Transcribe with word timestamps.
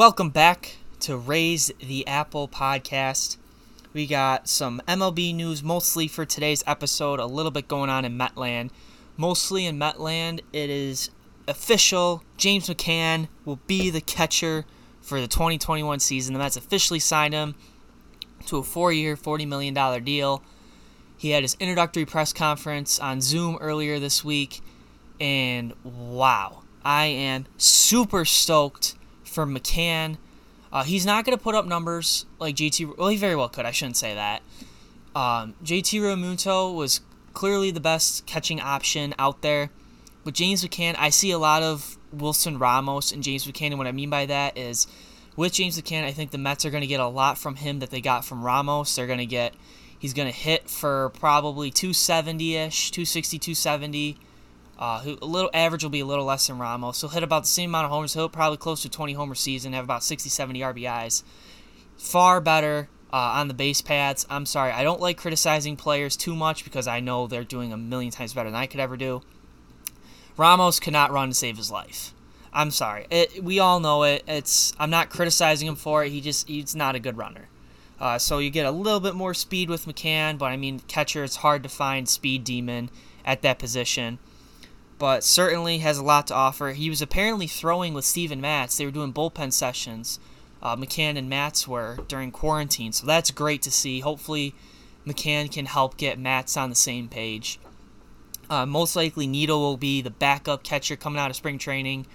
Welcome 0.00 0.30
back 0.30 0.76
to 1.00 1.14
Raise 1.14 1.70
the 1.78 2.06
Apple 2.06 2.48
podcast. 2.48 3.36
We 3.92 4.06
got 4.06 4.48
some 4.48 4.80
MLB 4.88 5.34
news 5.34 5.62
mostly 5.62 6.08
for 6.08 6.24
today's 6.24 6.64
episode, 6.66 7.20
a 7.20 7.26
little 7.26 7.50
bit 7.50 7.68
going 7.68 7.90
on 7.90 8.06
in 8.06 8.16
Metland. 8.16 8.70
Mostly 9.18 9.66
in 9.66 9.78
Metland, 9.78 10.40
it 10.54 10.70
is 10.70 11.10
official. 11.46 12.24
James 12.38 12.66
McCann 12.66 13.28
will 13.44 13.60
be 13.66 13.90
the 13.90 14.00
catcher 14.00 14.64
for 15.02 15.20
the 15.20 15.28
2021 15.28 16.00
season. 16.00 16.32
The 16.32 16.38
Mets 16.38 16.56
officially 16.56 16.98
signed 16.98 17.34
him 17.34 17.54
to 18.46 18.56
a 18.56 18.62
four 18.62 18.94
year, 18.94 19.16
$40 19.16 19.46
million 19.46 20.02
deal. 20.02 20.42
He 21.18 21.32
had 21.32 21.42
his 21.42 21.58
introductory 21.60 22.06
press 22.06 22.32
conference 22.32 22.98
on 22.98 23.20
Zoom 23.20 23.58
earlier 23.60 23.98
this 23.98 24.24
week, 24.24 24.62
and 25.20 25.74
wow, 25.84 26.62
I 26.82 27.04
am 27.04 27.44
super 27.58 28.24
stoked 28.24 28.94
for 29.30 29.46
McCann. 29.46 30.18
Uh, 30.72 30.84
he's 30.84 31.06
not 31.06 31.24
going 31.24 31.36
to 31.36 31.42
put 31.42 31.54
up 31.54 31.66
numbers 31.66 32.26
like 32.38 32.56
JT. 32.56 32.96
Well, 32.96 33.08
he 33.08 33.16
very 33.16 33.34
well 33.34 33.48
could. 33.48 33.64
I 33.64 33.70
shouldn't 33.70 33.96
say 33.96 34.14
that. 34.14 34.42
Um, 35.14 35.54
JT 35.64 36.00
Realmuto 36.00 36.74
was 36.74 37.00
clearly 37.32 37.70
the 37.70 37.80
best 37.80 38.26
catching 38.26 38.60
option 38.60 39.14
out 39.18 39.42
there. 39.42 39.70
But 40.24 40.34
James 40.34 40.64
McCann, 40.64 40.94
I 40.98 41.10
see 41.10 41.30
a 41.30 41.38
lot 41.38 41.62
of 41.62 41.96
Wilson 42.12 42.58
Ramos 42.58 43.10
and 43.12 43.22
James 43.22 43.46
McCann. 43.46 43.68
And 43.68 43.78
what 43.78 43.86
I 43.86 43.92
mean 43.92 44.10
by 44.10 44.26
that 44.26 44.56
is 44.56 44.86
with 45.36 45.54
James 45.54 45.80
McCann, 45.80 46.04
I 46.04 46.12
think 46.12 46.30
the 46.30 46.38
Mets 46.38 46.64
are 46.64 46.70
going 46.70 46.82
to 46.82 46.86
get 46.86 47.00
a 47.00 47.06
lot 47.06 47.38
from 47.38 47.56
him 47.56 47.78
that 47.80 47.90
they 47.90 48.00
got 48.00 48.24
from 48.24 48.44
Ramos. 48.44 48.94
They're 48.94 49.06
going 49.06 49.18
to 49.18 49.26
get, 49.26 49.54
he's 49.98 50.12
going 50.12 50.30
to 50.30 50.36
hit 50.36 50.68
for 50.68 51.10
probably 51.10 51.70
270 51.70 52.56
ish, 52.56 52.90
260, 52.90 53.38
270. 53.38 54.18
Uh, 54.80 55.00
who 55.00 55.18
a 55.20 55.26
little 55.26 55.50
average 55.52 55.82
will 55.82 55.90
be 55.90 56.00
a 56.00 56.06
little 56.06 56.24
less 56.24 56.46
than 56.46 56.58
Ramos. 56.58 57.02
He'll 57.02 57.10
hit 57.10 57.22
about 57.22 57.42
the 57.42 57.48
same 57.48 57.70
amount 57.70 57.84
of 57.84 57.90
homers. 57.90 58.14
He'll 58.14 58.30
probably 58.30 58.56
close 58.56 58.80
to 58.80 58.88
20 58.88 59.12
homer 59.12 59.34
season, 59.34 59.74
have 59.74 59.84
about 59.84 60.02
60, 60.02 60.30
70 60.30 60.60
RBIs. 60.60 61.22
Far 61.98 62.40
better 62.40 62.88
uh, 63.12 63.16
on 63.16 63.48
the 63.48 63.54
base 63.54 63.82
paths. 63.82 64.24
I'm 64.30 64.46
sorry, 64.46 64.72
I 64.72 64.82
don't 64.82 65.00
like 65.00 65.18
criticizing 65.18 65.76
players 65.76 66.16
too 66.16 66.34
much 66.34 66.64
because 66.64 66.86
I 66.86 67.00
know 67.00 67.26
they're 67.26 67.44
doing 67.44 67.74
a 67.74 67.76
million 67.76 68.10
times 68.10 68.32
better 68.32 68.48
than 68.48 68.58
I 68.58 68.66
could 68.66 68.80
ever 68.80 68.96
do. 68.96 69.20
Ramos 70.38 70.80
could 70.80 70.94
not 70.94 71.12
run 71.12 71.28
to 71.28 71.34
save 71.34 71.58
his 71.58 71.70
life. 71.70 72.14
I'm 72.50 72.70
sorry. 72.70 73.06
It, 73.10 73.44
we 73.44 73.58
all 73.58 73.80
know 73.80 74.04
it. 74.04 74.24
It's 74.26 74.72
I'm 74.78 74.90
not 74.90 75.10
criticizing 75.10 75.68
him 75.68 75.76
for 75.76 76.04
it. 76.04 76.10
He 76.10 76.22
just 76.22 76.48
he's 76.48 76.74
not 76.74 76.94
a 76.94 77.00
good 77.00 77.18
runner. 77.18 77.48
Uh, 78.00 78.18
so 78.18 78.38
you 78.38 78.48
get 78.48 78.64
a 78.64 78.70
little 78.70 78.98
bit 78.98 79.14
more 79.14 79.34
speed 79.34 79.68
with 79.68 79.84
McCann, 79.84 80.38
but 80.38 80.46
I 80.46 80.56
mean 80.56 80.80
catcher. 80.88 81.22
It's 81.22 81.36
hard 81.36 81.62
to 81.64 81.68
find 81.68 82.08
speed 82.08 82.44
demon 82.44 82.88
at 83.26 83.42
that 83.42 83.58
position 83.58 84.18
but 85.00 85.24
certainly 85.24 85.78
has 85.78 85.96
a 85.96 86.04
lot 86.04 86.26
to 86.26 86.34
offer. 86.34 86.72
He 86.72 86.90
was 86.90 87.00
apparently 87.00 87.46
throwing 87.46 87.94
with 87.94 88.04
Steven 88.04 88.38
Matz. 88.38 88.76
They 88.76 88.84
were 88.84 88.90
doing 88.92 89.14
bullpen 89.14 89.50
sessions. 89.50 90.20
Uh, 90.62 90.76
McCann 90.76 91.16
and 91.16 91.26
Matz 91.26 91.66
were 91.66 91.96
during 92.06 92.30
quarantine, 92.30 92.92
so 92.92 93.06
that's 93.06 93.30
great 93.30 93.62
to 93.62 93.70
see. 93.70 94.00
Hopefully, 94.00 94.54
McCann 95.06 95.50
can 95.50 95.64
help 95.64 95.96
get 95.96 96.18
Matz 96.18 96.54
on 96.54 96.68
the 96.68 96.76
same 96.76 97.08
page. 97.08 97.58
Uh, 98.50 98.66
most 98.66 98.94
likely, 98.94 99.26
Nido 99.26 99.56
will 99.58 99.78
be 99.78 100.02
the 100.02 100.10
backup 100.10 100.62
catcher 100.62 100.96
coming 100.96 101.18
out 101.18 101.30
of 101.30 101.36
spring 101.36 101.56
training. 101.56 102.06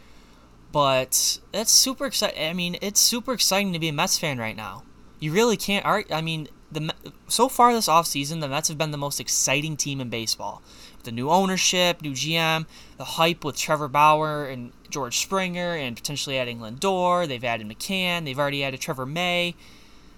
But 0.71 1.39
that's 1.51 1.71
super 1.71 2.05
exciting. 2.05 2.47
I 2.47 2.53
mean, 2.53 2.77
it's 2.81 2.99
super 2.99 3.33
exciting 3.33 3.73
to 3.73 3.79
be 3.79 3.87
a 3.87 3.93
Mets 3.93 4.19
fan 4.19 4.37
right 4.37 4.55
now. 4.55 4.83
You 5.19 5.31
really 5.31 5.57
can't. 5.57 5.85
I 5.87 6.21
mean, 6.21 6.49
the 6.75 6.93
so 7.27 7.49
far 7.49 7.73
this 7.73 7.87
offseason, 7.87 8.41
the 8.41 8.47
Mets 8.47 8.67
have 8.67 8.77
been 8.77 8.91
the 8.91 8.97
most 8.97 9.19
exciting 9.19 9.75
team 9.75 9.99
in 9.99 10.09
baseball 10.09 10.61
the 11.05 11.11
new 11.11 11.29
ownership, 11.29 12.01
new 12.01 12.11
GM, 12.11 12.65
the 12.97 13.03
hype 13.03 13.45
with 13.45 13.55
Trevor 13.55 13.87
Bauer 13.87 14.45
and 14.45 14.71
George 14.89 15.17
Springer, 15.17 15.75
and 15.75 15.95
potentially 15.95 16.37
adding 16.37 16.59
Lindor. 16.59 17.27
They've 17.27 17.43
added 17.43 17.69
McCann. 17.69 18.25
They've 18.25 18.37
already 18.37 18.63
added 18.63 18.81
Trevor 18.81 19.05
May. 19.05 19.55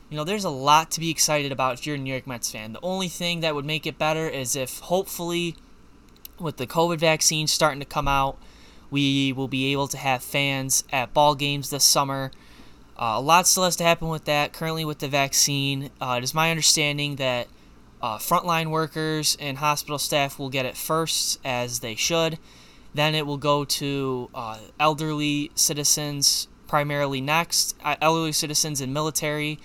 You 0.09 0.17
know, 0.17 0.23
there's 0.23 0.45
a 0.45 0.49
lot 0.49 0.89
to 0.91 0.99
be 0.99 1.11
excited 1.11 1.51
about 1.51 1.73
if 1.73 1.85
you're 1.85 1.97
a 1.97 1.99
New 1.99 2.11
York 2.11 2.25
Mets 2.25 2.51
fan. 2.51 2.73
The 2.73 2.81
only 2.81 3.09
thing 3.09 3.41
that 3.41 3.53
would 3.53 3.65
make 3.65 3.85
it 3.85 3.99
better 3.99 4.27
is 4.27 4.55
if 4.55 4.79
hopefully, 4.79 5.55
with 6.39 6.57
the 6.57 6.65
COVID 6.65 6.97
vaccine 6.97 7.47
starting 7.47 7.81
to 7.81 7.85
come 7.85 8.07
out, 8.07 8.37
we 8.89 9.33
will 9.33 9.49
be 9.49 9.71
able 9.73 9.89
to 9.89 9.97
have 9.97 10.23
fans 10.23 10.85
at 10.93 11.13
ball 11.13 11.35
games 11.35 11.69
this 11.69 11.83
summer. 11.83 12.31
Uh, 12.99 13.13
a 13.15 13.21
lot 13.21 13.47
still 13.47 13.63
has 13.63 13.75
to 13.75 13.83
happen 13.83 14.07
with 14.07 14.25
that. 14.25 14.53
Currently, 14.53 14.83
with 14.83 14.99
the 14.99 15.07
vaccine, 15.07 15.91
uh, 16.01 16.15
it 16.17 16.23
is 16.23 16.33
my 16.33 16.49
understanding 16.49 17.17
that 17.17 17.47
uh, 18.01 18.17
frontline 18.17 18.71
workers 18.71 19.37
and 19.39 19.59
hospital 19.59 19.99
staff 19.99 20.39
will 20.39 20.49
get 20.49 20.65
it 20.65 20.75
first, 20.75 21.39
as 21.45 21.79
they 21.79 21.95
should. 21.95 22.39
Then 22.95 23.13
it 23.13 23.27
will 23.27 23.37
go 23.37 23.65
to 23.65 24.29
uh, 24.33 24.57
elderly 24.79 25.51
citizens, 25.53 26.47
primarily 26.67 27.21
next, 27.21 27.75
uh, 27.83 27.95
elderly 28.01 28.31
citizens 28.31 28.81
and 28.81 28.91
military, 28.91 29.59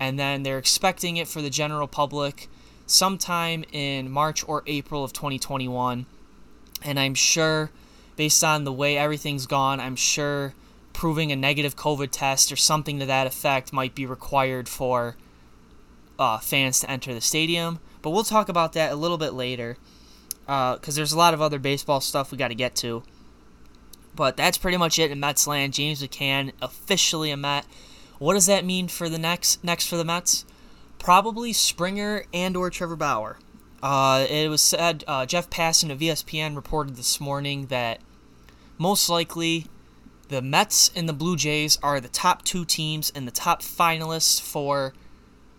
and 0.00 0.18
then 0.18 0.42
they're 0.42 0.58
expecting 0.58 1.18
it 1.18 1.28
for 1.28 1.42
the 1.42 1.50
general 1.50 1.86
public 1.86 2.48
sometime 2.86 3.64
in 3.70 4.10
March 4.10 4.46
or 4.48 4.62
April 4.66 5.04
of 5.04 5.12
2021. 5.12 6.06
And 6.82 6.98
I'm 6.98 7.14
sure, 7.14 7.70
based 8.16 8.42
on 8.42 8.64
the 8.64 8.72
way 8.72 8.96
everything's 8.96 9.46
gone, 9.46 9.78
I'm 9.78 9.96
sure 9.96 10.54
proving 10.98 11.30
a 11.30 11.36
negative 11.36 11.76
COVID 11.76 12.08
test 12.10 12.50
or 12.50 12.56
something 12.56 12.98
to 12.98 13.06
that 13.06 13.24
effect 13.24 13.72
might 13.72 13.94
be 13.94 14.04
required 14.04 14.68
for 14.68 15.16
uh, 16.18 16.38
fans 16.38 16.80
to 16.80 16.90
enter 16.90 17.14
the 17.14 17.20
stadium. 17.20 17.78
But 18.02 18.10
we'll 18.10 18.24
talk 18.24 18.48
about 18.48 18.72
that 18.72 18.90
a 18.90 18.96
little 18.96 19.16
bit 19.16 19.32
later 19.32 19.76
because 20.40 20.88
uh, 20.88 20.92
there's 20.96 21.12
a 21.12 21.16
lot 21.16 21.34
of 21.34 21.40
other 21.40 21.60
baseball 21.60 22.00
stuff 22.00 22.32
we 22.32 22.36
got 22.36 22.48
to 22.48 22.56
get 22.56 22.74
to. 22.76 23.04
But 24.16 24.36
that's 24.36 24.58
pretty 24.58 24.76
much 24.76 24.98
it 24.98 25.12
in 25.12 25.20
Mets 25.20 25.46
land. 25.46 25.72
James 25.72 26.02
McCann 26.02 26.50
officially 26.60 27.30
a 27.30 27.36
Met. 27.36 27.64
What 28.18 28.34
does 28.34 28.46
that 28.46 28.64
mean 28.64 28.88
for 28.88 29.08
the 29.08 29.20
next 29.20 29.62
next 29.62 29.86
for 29.86 29.96
the 29.96 30.04
Mets? 30.04 30.44
Probably 30.98 31.52
Springer 31.52 32.24
and 32.34 32.56
or 32.56 32.70
Trevor 32.70 32.96
Bauer. 32.96 33.38
Uh, 33.80 34.26
it 34.28 34.48
was 34.48 34.62
said 34.62 35.04
uh, 35.06 35.26
Jeff 35.26 35.48
Passan 35.48 35.92
of 35.92 36.00
ESPN 36.00 36.56
reported 36.56 36.96
this 36.96 37.20
morning 37.20 37.66
that 37.66 38.00
most 38.78 39.08
likely 39.08 39.66
the 40.28 40.42
Mets 40.42 40.90
and 40.94 41.08
the 41.08 41.12
Blue 41.12 41.36
Jays 41.36 41.78
are 41.82 42.00
the 42.00 42.08
top 42.08 42.44
two 42.44 42.64
teams 42.64 43.10
and 43.14 43.26
the 43.26 43.32
top 43.32 43.62
finalists 43.62 44.40
for 44.40 44.92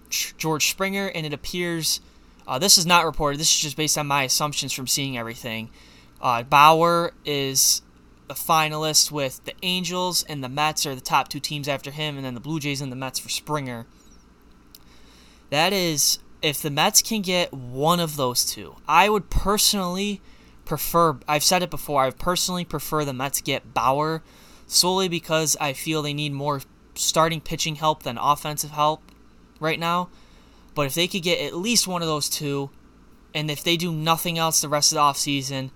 George 0.10 0.70
Springer, 0.70 1.08
and 1.08 1.26
it 1.26 1.34
appears 1.34 2.02
uh, 2.50 2.58
this 2.58 2.80
is 2.80 2.86
not 2.86 3.06
reported. 3.06 3.40
This 3.40 3.54
is 3.54 3.62
just 3.62 3.78
based 3.78 3.96
on 3.96 4.08
my 4.08 4.24
assumptions 4.24 4.74
from 4.74 4.88
seeing 4.88 5.16
everything. 5.16 5.70
Uh, 6.20 6.42
Bauer 6.42 7.14
is 7.24 7.84
a 8.28 8.34
finalist 8.34 9.12
with 9.12 9.44
the 9.46 9.54
Angels 9.62 10.24
and 10.28 10.44
the 10.44 10.50
Mets 10.50 10.86
are 10.88 10.96
the 10.96 11.02
top 11.02 11.28
two 11.28 11.40
teams 11.40 11.68
after 11.68 11.92
him, 11.92 12.16
and 12.16 12.26
then 12.26 12.34
the 12.34 12.40
Blue 12.40 12.60
Jays 12.60 12.82
and 12.82 12.92
the 12.92 12.96
Mets 12.96 13.20
for 13.20 13.30
Springer. 13.30 13.86
That 15.52 15.74
is, 15.74 16.18
if 16.42 16.60
the 16.60 16.72
Mets 16.72 17.04
can 17.04 17.22
get 17.22 17.54
one 17.54 18.00
of 18.00 18.16
those 18.16 18.44
two, 18.44 18.78
I 18.88 19.10
would 19.10 19.30
personally 19.30 20.20
prefer. 20.66 21.20
I've 21.28 21.44
said 21.44 21.62
it 21.62 21.70
before. 21.70 22.04
I 22.04 22.10
personally 22.10 22.66
prefer 22.66 23.06
the 23.06 23.14
Mets 23.14 23.42
get 23.42 23.76
Bauer 23.76 24.24
solely 24.70 25.10
because 25.10 25.58
I 25.60 25.74
feel 25.74 26.02
they 26.02 26.14
need 26.14 26.32
more 26.32 26.62
starting 26.96 27.42
pitching 27.42 27.76
help 27.76 28.04
than 28.04 28.18
offensive 28.18 28.72
help 28.72 29.02
right 29.60 29.80
now. 29.80 30.10
But 30.76 30.86
if 30.86 30.94
they 30.94 31.08
could 31.08 31.24
get 31.24 31.42
at 31.42 31.58
least 31.58 31.88
one 31.88 32.02
of 32.02 32.08
those 32.08 32.30
two, 32.30 32.70
and 33.34 33.52
if 33.52 33.64
they 33.64 33.76
do 33.76 33.92
nothing 33.92 34.38
else 34.38 34.62
the 34.62 34.70
rest 34.70 34.92
of 34.92 34.96
the 34.96 35.02
offseason, 35.02 35.72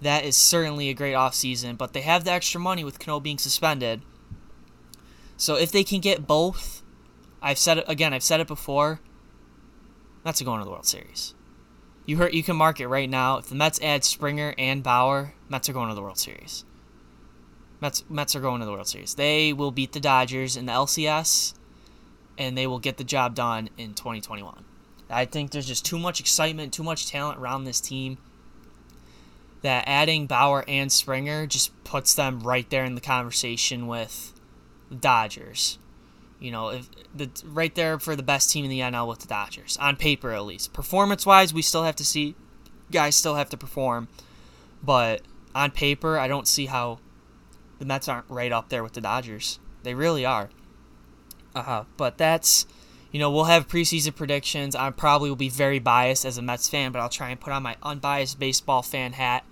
that 0.00 0.24
is 0.24 0.36
certainly 0.36 0.88
a 0.88 0.94
great 0.94 1.14
offseason. 1.14 1.76
But 1.76 1.92
they 1.92 2.00
have 2.00 2.24
the 2.24 2.32
extra 2.32 2.60
money 2.60 2.82
with 2.82 2.98
Cano 2.98 3.20
being 3.20 3.38
suspended. 3.38 4.00
So 5.36 5.56
if 5.56 5.70
they 5.70 5.84
can 5.84 6.00
get 6.00 6.26
both, 6.26 6.82
I've 7.42 7.58
said 7.58 7.78
it 7.78 7.84
again, 7.88 8.12
I've 8.12 8.22
said 8.22 8.40
it 8.40 8.46
before, 8.46 9.00
that's 10.24 10.40
are 10.40 10.44
going 10.44 10.60
to 10.60 10.64
the 10.64 10.70
World 10.70 10.86
Series. 10.86 11.34
You 12.06 12.16
heard 12.16 12.34
you 12.34 12.42
can 12.42 12.56
mark 12.56 12.80
it 12.80 12.88
right 12.88 13.08
now. 13.08 13.36
If 13.36 13.48
the 13.48 13.54
Mets 13.54 13.80
add 13.82 14.04
Springer 14.04 14.54
and 14.58 14.82
Bauer, 14.82 15.34
Mets 15.48 15.68
are 15.68 15.72
going 15.72 15.90
to 15.90 15.94
the 15.94 16.02
World 16.02 16.18
Series. 16.18 16.64
Mets 17.80 18.04
Mets 18.10 18.36
are 18.36 18.40
going 18.40 18.60
to 18.60 18.66
the 18.66 18.72
World 18.72 18.88
Series. 18.88 19.14
They 19.14 19.52
will 19.52 19.70
beat 19.70 19.92
the 19.92 20.00
Dodgers 20.00 20.56
in 20.56 20.66
the 20.66 20.72
LCS 20.72 21.54
and 22.38 22.56
they 22.56 22.66
will 22.66 22.78
get 22.78 22.96
the 22.96 23.04
job 23.04 23.34
done 23.34 23.68
in 23.76 23.94
2021. 23.94 24.64
I 25.08 25.24
think 25.24 25.50
there's 25.50 25.66
just 25.66 25.84
too 25.84 25.98
much 25.98 26.20
excitement, 26.20 26.72
too 26.72 26.82
much 26.82 27.06
talent 27.08 27.38
around 27.38 27.64
this 27.64 27.80
team 27.80 28.18
that 29.62 29.84
adding 29.86 30.26
Bauer 30.26 30.64
and 30.66 30.90
Springer 30.90 31.46
just 31.46 31.84
puts 31.84 32.14
them 32.14 32.40
right 32.40 32.68
there 32.70 32.84
in 32.84 32.94
the 32.94 33.00
conversation 33.00 33.86
with 33.86 34.32
the 34.88 34.94
Dodgers. 34.94 35.78
You 36.38 36.50
know, 36.50 36.70
if 36.70 36.88
the 37.14 37.28
right 37.44 37.74
there 37.74 37.98
for 37.98 38.16
the 38.16 38.22
best 38.22 38.50
team 38.50 38.64
in 38.64 38.70
the 38.70 38.80
NL 38.80 39.08
with 39.08 39.18
the 39.18 39.26
Dodgers 39.26 39.76
on 39.78 39.96
paper 39.96 40.32
at 40.32 40.44
least. 40.44 40.72
Performance 40.72 41.26
wise, 41.26 41.52
we 41.52 41.60
still 41.60 41.82
have 41.82 41.96
to 41.96 42.04
see 42.04 42.34
guys 42.90 43.14
still 43.14 43.34
have 43.34 43.50
to 43.50 43.56
perform, 43.56 44.08
but 44.82 45.22
on 45.54 45.70
paper, 45.70 46.18
I 46.18 46.28
don't 46.28 46.48
see 46.48 46.66
how 46.66 46.98
the 47.80 47.84
Mets 47.84 48.06
aren't 48.06 48.30
right 48.30 48.52
up 48.52 48.68
there 48.68 48.84
with 48.84 48.92
the 48.92 49.00
Dodgers. 49.00 49.58
They 49.82 49.94
really 49.94 50.24
are. 50.24 50.50
Uh, 51.52 51.84
but 51.96 52.16
that's, 52.16 52.66
you 53.10 53.18
know, 53.18 53.30
we'll 53.32 53.44
have 53.44 53.66
preseason 53.66 54.14
predictions. 54.14 54.76
I 54.76 54.90
probably 54.90 55.30
will 55.30 55.36
be 55.36 55.48
very 55.48 55.80
biased 55.80 56.24
as 56.24 56.38
a 56.38 56.42
Mets 56.42 56.68
fan, 56.68 56.92
but 56.92 57.00
I'll 57.00 57.08
try 57.08 57.30
and 57.30 57.40
put 57.40 57.52
on 57.52 57.64
my 57.64 57.76
unbiased 57.82 58.38
baseball 58.38 58.82
fan 58.82 59.14
hat. 59.14 59.44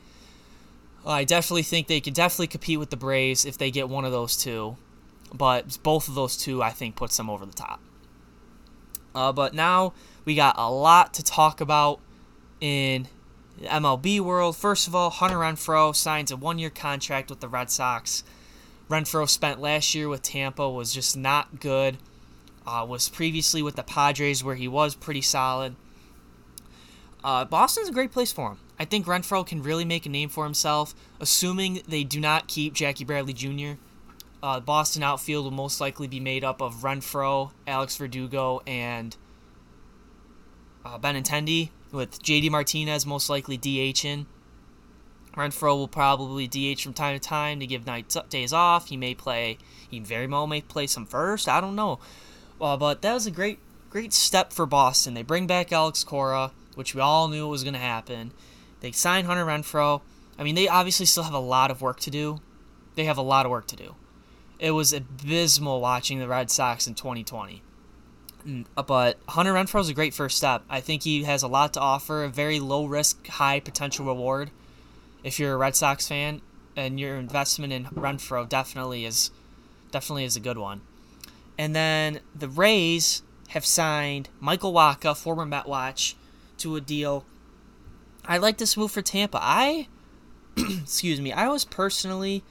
I 1.07 1.25
definitely 1.25 1.63
think 1.63 1.87
they 1.87 2.01
could 2.01 2.15
definitely 2.15 2.49
compete 2.49 2.79
with 2.79 2.91
the 2.91 2.97
Braves 2.97 3.45
if 3.45 3.59
they 3.59 3.71
get 3.71 3.89
one 3.89 4.05
of 4.05 4.13
those 4.13 4.37
two. 4.37 4.77
but 5.35 5.79
both 5.83 6.09
of 6.09 6.15
those 6.15 6.37
two 6.37 6.63
I 6.63 6.71
think 6.71 6.97
puts 6.97 7.17
them 7.17 7.31
over 7.31 7.47
the 7.47 7.53
top. 7.53 7.81
Uh, 9.15 9.33
but 9.33 9.55
now 9.55 9.93
we 10.25 10.35
got 10.35 10.55
a 10.59 10.71
lot 10.71 11.15
to 11.15 11.23
talk 11.23 11.61
about 11.61 12.01
in 12.61 13.09
MLB 13.62 14.20
world. 14.20 14.56
First 14.56 14.87
of 14.87 14.94
all, 14.94 15.10
Hunter 15.10 15.38
Renfroe 15.38 15.94
signs 15.94 16.31
a 16.31 16.37
one-year 16.37 16.70
contract 16.70 17.31
with 17.31 17.40
the 17.40 17.49
Red 17.49 17.70
Sox. 17.70 18.25
Renfroe 18.88 19.28
spent 19.28 19.60
last 19.60 19.94
year 19.94 20.08
with 20.08 20.22
Tampa 20.22 20.69
was 20.69 20.93
just 20.93 21.16
not 21.16 21.60
good. 21.60 21.99
Uh, 22.66 22.84
was 22.87 23.08
previously 23.08 23.62
with 23.62 23.76
the 23.76 23.82
Padres 23.82 24.44
where 24.44 24.55
he 24.55 24.69
was 24.69 24.94
pretty 24.94 25.22
solid. 25.22 25.75
Uh, 27.25 27.44
Boston's 27.44 27.88
a 27.88 27.93
great 27.93 28.12
place 28.12 28.32
for 28.32 28.52
him. 28.52 28.58
I 28.78 28.84
think 28.84 29.06
Renfroe 29.06 29.46
can 29.46 29.62
really 29.62 29.84
make 29.84 30.06
a 30.06 30.08
name 30.08 30.28
for 30.28 30.44
himself, 30.44 30.94
assuming 31.20 31.82
they 31.88 32.05
do 32.05 32.20
not 32.20 32.46
keep 32.46 32.75
Jackie 32.75 33.05
Bradley 33.05 33.32
Jr. 33.32 33.81
Uh, 34.43 34.60
Boston 34.60 35.02
outfield 35.02 35.44
will 35.44 35.50
most 35.50 35.81
likely 35.81 36.06
be 36.06 36.20
made 36.20 36.44
up 36.44 36.62
of 36.62 36.76
Renfroe, 36.76 37.50
Alex 37.66 37.96
Verdugo, 37.96 38.62
and 38.66 39.16
uh, 40.84 40.99
Benintendi, 40.99 41.70
with 41.93 42.23
JD 42.23 42.50
Martinez 42.50 43.06
most 43.06 43.31
likely 43.31 43.58
DHing. 43.58 44.26
Renfroe 45.37 45.76
will 45.76 45.88
probably 45.88 46.49
DH 46.49 46.81
from 46.81 46.93
time 46.93 47.19
to 47.19 47.20
time 47.20 47.61
to 47.61 47.67
give 47.67 47.87
nights 47.87 48.17
days 48.29 48.52
off. 48.52 48.88
He 48.88 48.96
may 48.96 49.14
play. 49.14 49.58
He 49.88 50.00
very 50.00 50.26
well 50.26 50.46
may 50.46 50.61
play 50.61 50.87
some 50.87 51.06
first. 51.06 51.49
I 51.49 51.61
don't 51.61 51.76
know. 51.76 52.00
Uh, 52.61 52.76
but 52.76 53.02
that 53.02 53.14
was 53.14 53.26
a 53.26 53.31
great 53.31 53.61
great 53.90 54.12
step 54.12 54.52
for 54.52 54.67
Boston. 54.67 55.14
They 55.14 55.23
bring 55.23 55.46
back 55.46 55.73
Alex 55.73 56.05
Cora, 56.05 56.52
which 56.75 56.94
we 56.94 57.00
all 57.00 57.29
knew 57.29 57.49
was 57.49 57.62
going 57.62 57.75
to 57.75 57.81
happen. 57.81 58.32
They 58.81 58.93
sign 58.93 59.25
Hunter 59.25 59.46
Renfroe. 59.46 60.02
I 60.38 60.43
mean, 60.43 60.55
they 60.55 60.69
obviously 60.69 61.06
still 61.06 61.25
have 61.25 61.34
a 61.34 61.38
lot 61.38 61.70
of 61.70 61.81
work 61.81 62.00
to 62.00 62.11
do. 62.11 62.41
They 62.94 63.05
have 63.05 63.19
a 63.19 63.23
lot 63.23 63.46
of 63.46 63.50
work 63.50 63.67
to 63.69 63.76
do. 63.76 63.94
It 64.58 64.73
was 64.73 64.93
abysmal 64.93 65.81
watching 65.81 66.19
the 66.19 66.29
Red 66.29 66.50
Sox 66.50 66.87
in 66.87 66.94
2020. 66.94 67.62
Mm, 68.46 68.67
but 68.87 69.19
Hunter 69.29 69.52
Renfroe 69.52 69.81
is 69.81 69.88
a 69.88 69.94
great 69.94 70.14
first 70.14 70.37
step. 70.37 70.62
I 70.69 70.81
think 70.81 71.02
he 71.02 71.25
has 71.25 71.43
a 71.43 71.49
lot 71.49 71.75
to 71.75 71.81
offer, 71.81 72.25
a 72.25 72.29
very 72.29 72.61
low 72.61 72.87
risk, 72.87 73.26
high 73.26 73.61
potential 73.61 74.06
reward. 74.06 74.50
If 75.25 75.38
you're 75.38 75.55
a 75.55 75.56
Red 75.56 75.76
Sox 75.76 76.06
fan, 76.08 76.40
and 76.79 77.00
your 77.00 77.17
investment 77.17 77.73
in 77.73 77.87
Renfroe 77.87 78.49
definitely 78.49 79.05
is 79.05 79.32
definitely 79.90 80.25
is 80.25 80.37
a 80.37 80.40
good 80.40 80.58
one. 80.58 80.81
And 81.58 81.75
then 81.75 82.20
the 82.32 82.49
Rays 82.49 83.23
have 83.49 83.67
signed 83.67 84.29
Michael 84.38 84.73
Wacha, 84.73 85.17
former 85.17 85.44
Met 85.44 85.67
Watch, 85.67 86.14
to 86.58 86.76
a 86.76 86.81
deal. 86.81 87.25
I 88.25 88.38
like 88.38 88.58
this 88.58 88.76
move 88.76 88.93
for 88.93 89.02
Tampa. 89.02 89.41
I, 89.41 89.88
excuse 90.56 91.20
me, 91.20 91.32
I 91.32 91.49
was 91.49 91.64
personally 91.64 92.44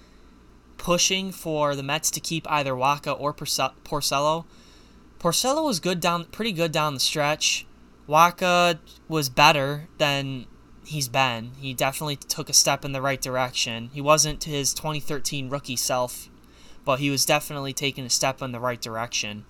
pushing 0.78 1.32
for 1.32 1.76
the 1.76 1.84
Mets 1.84 2.12
to 2.12 2.20
keep 2.20 2.50
either 2.52 2.74
Wacha 2.74 3.18
or 3.18 3.34
Porcello. 3.34 4.46
Porcello 5.20 5.64
was 5.64 5.80
good 5.80 6.00
down, 6.00 6.26
pretty 6.26 6.52
good 6.52 6.72
down 6.72 6.94
the 6.94 7.00
stretch. 7.00 7.66
Wacha 8.08 8.80
was 9.08 9.30
better 9.30 9.88
than 9.98 10.46
he's 10.86 11.10
been. 11.10 11.52
He 11.60 11.74
definitely 11.74 12.16
took 12.16 12.50
a 12.50 12.54
step 12.54 12.86
in 12.86 12.94
the 12.94 13.02
right 13.02 13.22
direction. 13.22 13.90
He 13.94 14.02
wasn't 14.02 14.44
his 14.44 14.74
2013 14.74 15.50
rookie 15.50 15.76
self, 15.76 16.30
but 16.86 17.00
he 17.00 17.10
was 17.10 17.26
definitely 17.26 17.74
taking 17.74 18.06
a 18.06 18.10
step 18.10 18.42
in 18.42 18.52
the 18.52 18.60
right 18.60 18.82
direction. 18.82 19.46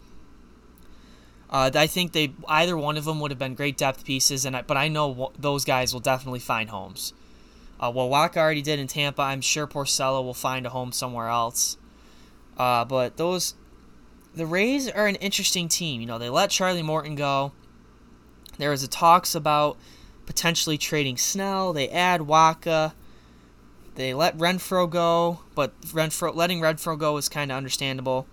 Uh, 1.50 1.72
I 1.74 1.88
think 1.88 2.12
they 2.12 2.34
either 2.48 2.76
one 2.76 2.98
of 2.98 3.06
them 3.06 3.20
would 3.20 3.32
have 3.32 3.40
been 3.40 3.56
great 3.56 3.78
depth 3.78 4.04
pieces, 4.04 4.44
and 4.44 4.56
I, 4.56 4.64
but 4.64 4.76
I 4.76 4.88
know 4.88 5.32
those 5.38 5.64
guys 5.64 5.94
will 5.94 6.02
definitely 6.02 6.40
find 6.40 6.70
homes. 6.70 7.14
Uh, 7.80 7.92
well, 7.94 8.10
Wacha 8.10 8.38
already 8.38 8.62
did 8.62 8.80
in 8.80 8.88
Tampa. 8.88 9.22
I'm 9.22 9.42
sure 9.42 9.68
Porcello 9.68 10.24
will 10.24 10.34
find 10.34 10.66
a 10.66 10.70
home 10.70 10.92
somewhere 10.92 11.30
else. 11.30 11.78
Uh, 12.58 12.84
but 12.84 13.18
those, 13.18 13.54
the 14.38 14.46
Rays 14.46 14.90
are 14.90 15.08
an 15.08 15.16
interesting 15.16 15.68
team. 15.68 16.02
You 16.02 16.08
know, 16.08 16.18
they 16.18 16.30
let 16.30 16.50
Charlie 16.50 16.84
Morton 16.84 17.16
go. 17.16 17.52
There 18.58 18.70
was 18.70 18.84
a 18.84 18.88
talks 18.88 19.36
about 19.36 19.78
potentially 20.26 20.78
trading 20.78 21.18
Snell. 21.18 21.74
They 21.74 21.90
add 21.90 22.22
Wacha. 22.22 22.94
They 23.96 24.14
let 24.14 24.38
Renfroe 24.38 24.90
go, 24.90 25.40
but 25.56 25.80
Renfroe 25.82 26.36
letting 26.36 26.60
Renfroe 26.60 26.98
go 26.98 27.18
is 27.18 27.30
kind 27.30 27.52
of 27.52 27.58
understandable. 27.58 28.28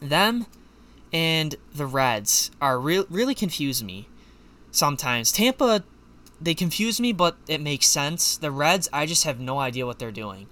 Them 0.00 0.46
and 1.12 1.54
the 1.74 1.86
Reds 1.86 2.50
are 2.60 2.80
re- 2.80 3.04
really 3.10 3.34
confuse 3.34 3.84
me 3.84 4.08
sometimes. 4.70 5.30
Tampa 5.30 5.84
they 6.40 6.54
confuse 6.54 7.00
me, 7.00 7.12
but 7.12 7.36
it 7.46 7.60
makes 7.60 7.86
sense. 7.86 8.36
The 8.36 8.50
Reds, 8.50 8.88
I 8.92 9.06
just 9.06 9.24
have 9.24 9.38
no 9.38 9.60
idea 9.60 9.86
what 9.86 10.00
they're 10.00 10.10
doing. 10.10 10.48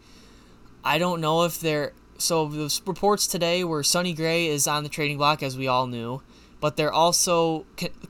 I 0.85 0.99
don't 0.99 1.21
know 1.21 1.43
if 1.45 1.59
they're 1.59 1.93
so 2.21 2.47
the 2.47 2.81
reports 2.87 3.27
today 3.27 3.65
were 3.65 3.83
Sonny 3.83 4.13
Gray 4.13 4.47
is 4.47 4.67
on 4.67 4.83
the 4.83 4.89
trading 4.89 5.17
block 5.17 5.43
as 5.43 5.57
we 5.57 5.67
all 5.67 5.87
knew, 5.87 6.23
but 6.61 6.77
they're 6.77 6.93
also 6.93 7.65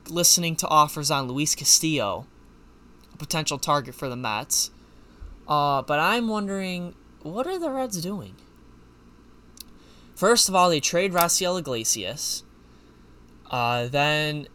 listening 0.09 0.55
to 0.57 0.67
offers 0.67 1.09
on 1.09 1.27
Luis 1.27 1.55
Castillo, 1.55 2.27
a 3.13 3.17
potential 3.17 3.57
target 3.57 3.95
for 3.95 4.09
the 4.09 4.15
Mets. 4.15 4.71
Uh, 5.47 5.81
but 5.81 5.99
I'm 5.99 6.27
wondering, 6.27 6.93
what 7.21 7.47
are 7.47 7.57
the 7.57 7.71
Reds 7.71 8.01
doing? 8.01 8.35
First 10.15 10.49
of 10.49 10.55
all, 10.55 10.69
they 10.69 10.79
trade 10.79 11.13
Raisel 11.13 11.57
Iglesias, 11.57 12.43
uh, 13.49 13.87
then 13.87 14.47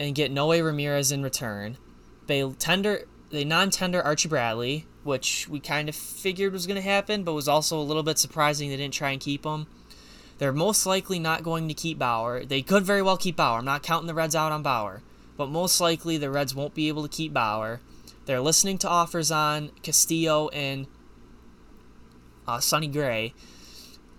and 0.00 0.14
get 0.14 0.30
Noe 0.32 0.58
Ramirez 0.60 1.12
in 1.12 1.22
return. 1.22 1.78
They 2.26 2.48
tender 2.58 3.04
they 3.30 3.44
non-tender 3.44 4.02
Archie 4.02 4.28
Bradley, 4.28 4.86
which 5.04 5.48
we 5.48 5.60
kind 5.60 5.88
of 5.88 5.94
figured 5.94 6.52
was 6.52 6.66
going 6.66 6.76
to 6.76 6.82
happen, 6.82 7.24
but 7.24 7.32
was 7.32 7.48
also 7.48 7.78
a 7.78 7.82
little 7.82 8.02
bit 8.02 8.18
surprising 8.18 8.70
they 8.70 8.76
didn't 8.76 8.94
try 8.94 9.10
and 9.10 9.20
keep 9.20 9.44
him. 9.44 9.66
They're 10.38 10.52
most 10.52 10.86
likely 10.86 11.18
not 11.18 11.42
going 11.42 11.68
to 11.68 11.74
keep 11.74 11.98
Bauer. 11.98 12.44
They 12.44 12.62
could 12.62 12.84
very 12.84 13.02
well 13.02 13.16
keep 13.16 13.36
Bauer. 13.36 13.58
I'm 13.58 13.64
not 13.64 13.82
counting 13.82 14.06
the 14.06 14.14
Reds 14.14 14.34
out 14.34 14.52
on 14.52 14.62
Bauer, 14.62 15.02
but 15.36 15.48
most 15.48 15.80
likely 15.80 16.16
the 16.16 16.30
Reds 16.30 16.54
won't 16.54 16.74
be 16.74 16.88
able 16.88 17.02
to 17.02 17.08
keep 17.08 17.32
Bauer. 17.32 17.80
They're 18.26 18.40
listening 18.40 18.78
to 18.78 18.88
offers 18.88 19.30
on 19.30 19.70
Castillo 19.82 20.48
and 20.48 20.86
uh, 22.46 22.60
Sonny 22.60 22.88
Gray. 22.88 23.34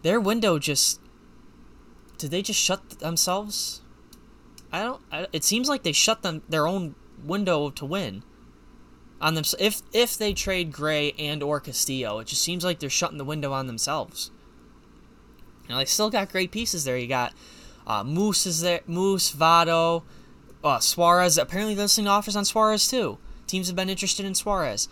Their 0.02 0.20
window 0.20 0.60
just 0.60 1.00
did 2.18 2.32
they 2.32 2.42
just 2.42 2.60
shut 2.60 3.00
themselves? 3.00 3.82
I 4.72 4.84
don't. 4.84 5.02
I, 5.12 5.28
it 5.34 5.44
seems 5.44 5.68
like 5.68 5.84
they 5.84 5.92
shut 5.92 6.22
them 6.22 6.42
their 6.48 6.68
own 6.68 6.96
window 7.24 7.70
to 7.72 7.86
win 7.86 8.24
on 9.24 9.34
them. 9.34 9.46
If 9.58 9.82
if 9.94 10.18
they 10.18 10.34
trade 10.34 10.72
Gray 10.72 11.14
and 11.18 11.42
or 11.42 11.60
Castillo, 11.60 12.20
it 12.20 12.28
just 12.28 12.44
seems 12.44 12.64
like 12.64 12.80
they're 12.80 12.90
shutting 12.90 13.18
the 13.18 13.24
window 13.24 13.54
on 13.54 13.66
themselves. 13.66 14.30
You 15.64 15.70
know, 15.70 15.78
they 15.78 15.86
still 15.86 16.10
got 16.10 16.32
great 16.32 16.52
pieces 16.52 16.84
there. 16.84 16.98
You 16.98 17.08
got 17.08 17.34
uh, 17.88 18.04
Moose 18.04 18.46
is 18.46 18.62
there, 18.62 18.82
Moose, 18.86 19.32
Votto, 19.32 20.04
uh, 20.64 20.80
Suarez. 20.80 21.38
Apparently, 21.38 21.74
they're 21.74 21.86
listening 21.86 22.08
offers 22.08 22.36
on 22.36 22.46
Suarez 22.46 22.88
too. 22.88 23.18
Teams 23.48 23.68
have 23.68 23.76
been 23.76 23.90
interested 23.90 24.26
in 24.26 24.36
Suarez. 24.36 24.90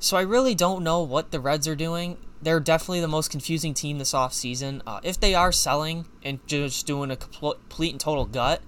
So 0.00 0.16
I 0.16 0.22
really 0.22 0.54
don't 0.54 0.84
know 0.84 1.02
what 1.02 1.30
the 1.30 1.40
Reds 1.40 1.66
are 1.66 1.76
doing. 1.76 2.18
They're 2.40 2.60
definitely 2.60 3.00
the 3.00 3.08
most 3.08 3.30
confusing 3.30 3.74
team 3.74 3.98
this 3.98 4.12
offseason. 4.12 4.80
Uh, 4.86 5.00
if 5.02 5.18
they 5.18 5.34
are 5.34 5.50
selling 5.50 6.06
and 6.22 6.44
just 6.46 6.86
doing 6.86 7.10
a 7.10 7.16
complete 7.16 7.92
and 7.92 8.00
total 8.00 8.24
gut, 8.24 8.62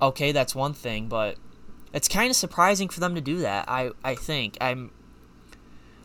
okay, 0.00 0.32
that's 0.32 0.54
one 0.54 0.74
thing. 0.74 1.08
But 1.08 1.36
it's 1.96 2.08
kind 2.08 2.28
of 2.28 2.36
surprising 2.36 2.90
for 2.90 3.00
them 3.00 3.14
to 3.14 3.22
do 3.22 3.38
that. 3.38 3.64
I 3.68 3.90
I 4.04 4.14
think 4.14 4.58
I'm 4.60 4.90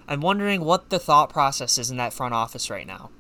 I'm 0.08 0.22
wondering 0.22 0.64
what 0.64 0.90
the 0.90 0.98
thought 1.00 1.30
process 1.30 1.78
is 1.78 1.92
in 1.92 1.98
that 1.98 2.14
front 2.14 2.34
office 2.34 2.70
right 2.70 2.88
now. 2.88 3.12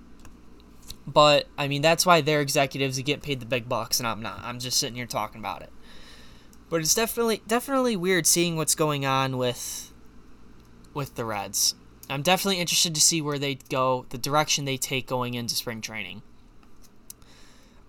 But 1.06 1.48
I 1.58 1.68
mean 1.68 1.82
that's 1.82 2.06
why 2.06 2.22
their 2.22 2.40
executives 2.40 2.98
getting 3.00 3.22
paid 3.22 3.42
the 3.42 3.46
big 3.46 3.68
bucks 3.68 4.00
and 4.00 4.08
I'm 4.08 4.22
not. 4.22 4.40
I'm 4.42 4.58
just 4.58 4.80
sitting 4.80 4.96
here 4.96 5.06
talking 5.06 5.40
about 5.40 5.62
it. 5.62 5.70
But 6.70 6.80
it's 6.80 6.96
definitely 6.96 7.42
definitely 7.46 7.98
weird 7.98 8.26
seeing 8.26 8.56
what's 8.56 8.74
going 8.74 9.06
on 9.06 9.38
with 9.38 9.92
with 10.94 11.16
the 11.16 11.26
Reds. 11.26 11.76
I'm 12.10 12.22
definitely 12.22 12.62
interested 12.62 12.96
to 12.96 13.02
see 13.02 13.22
where 13.22 13.40
they 13.40 13.56
go, 13.70 14.06
the 14.10 14.18
direction 14.18 14.64
they 14.64 14.78
take 14.78 15.08
going 15.08 15.34
into 15.34 15.56
spring 15.56 15.82
training. 15.82 16.22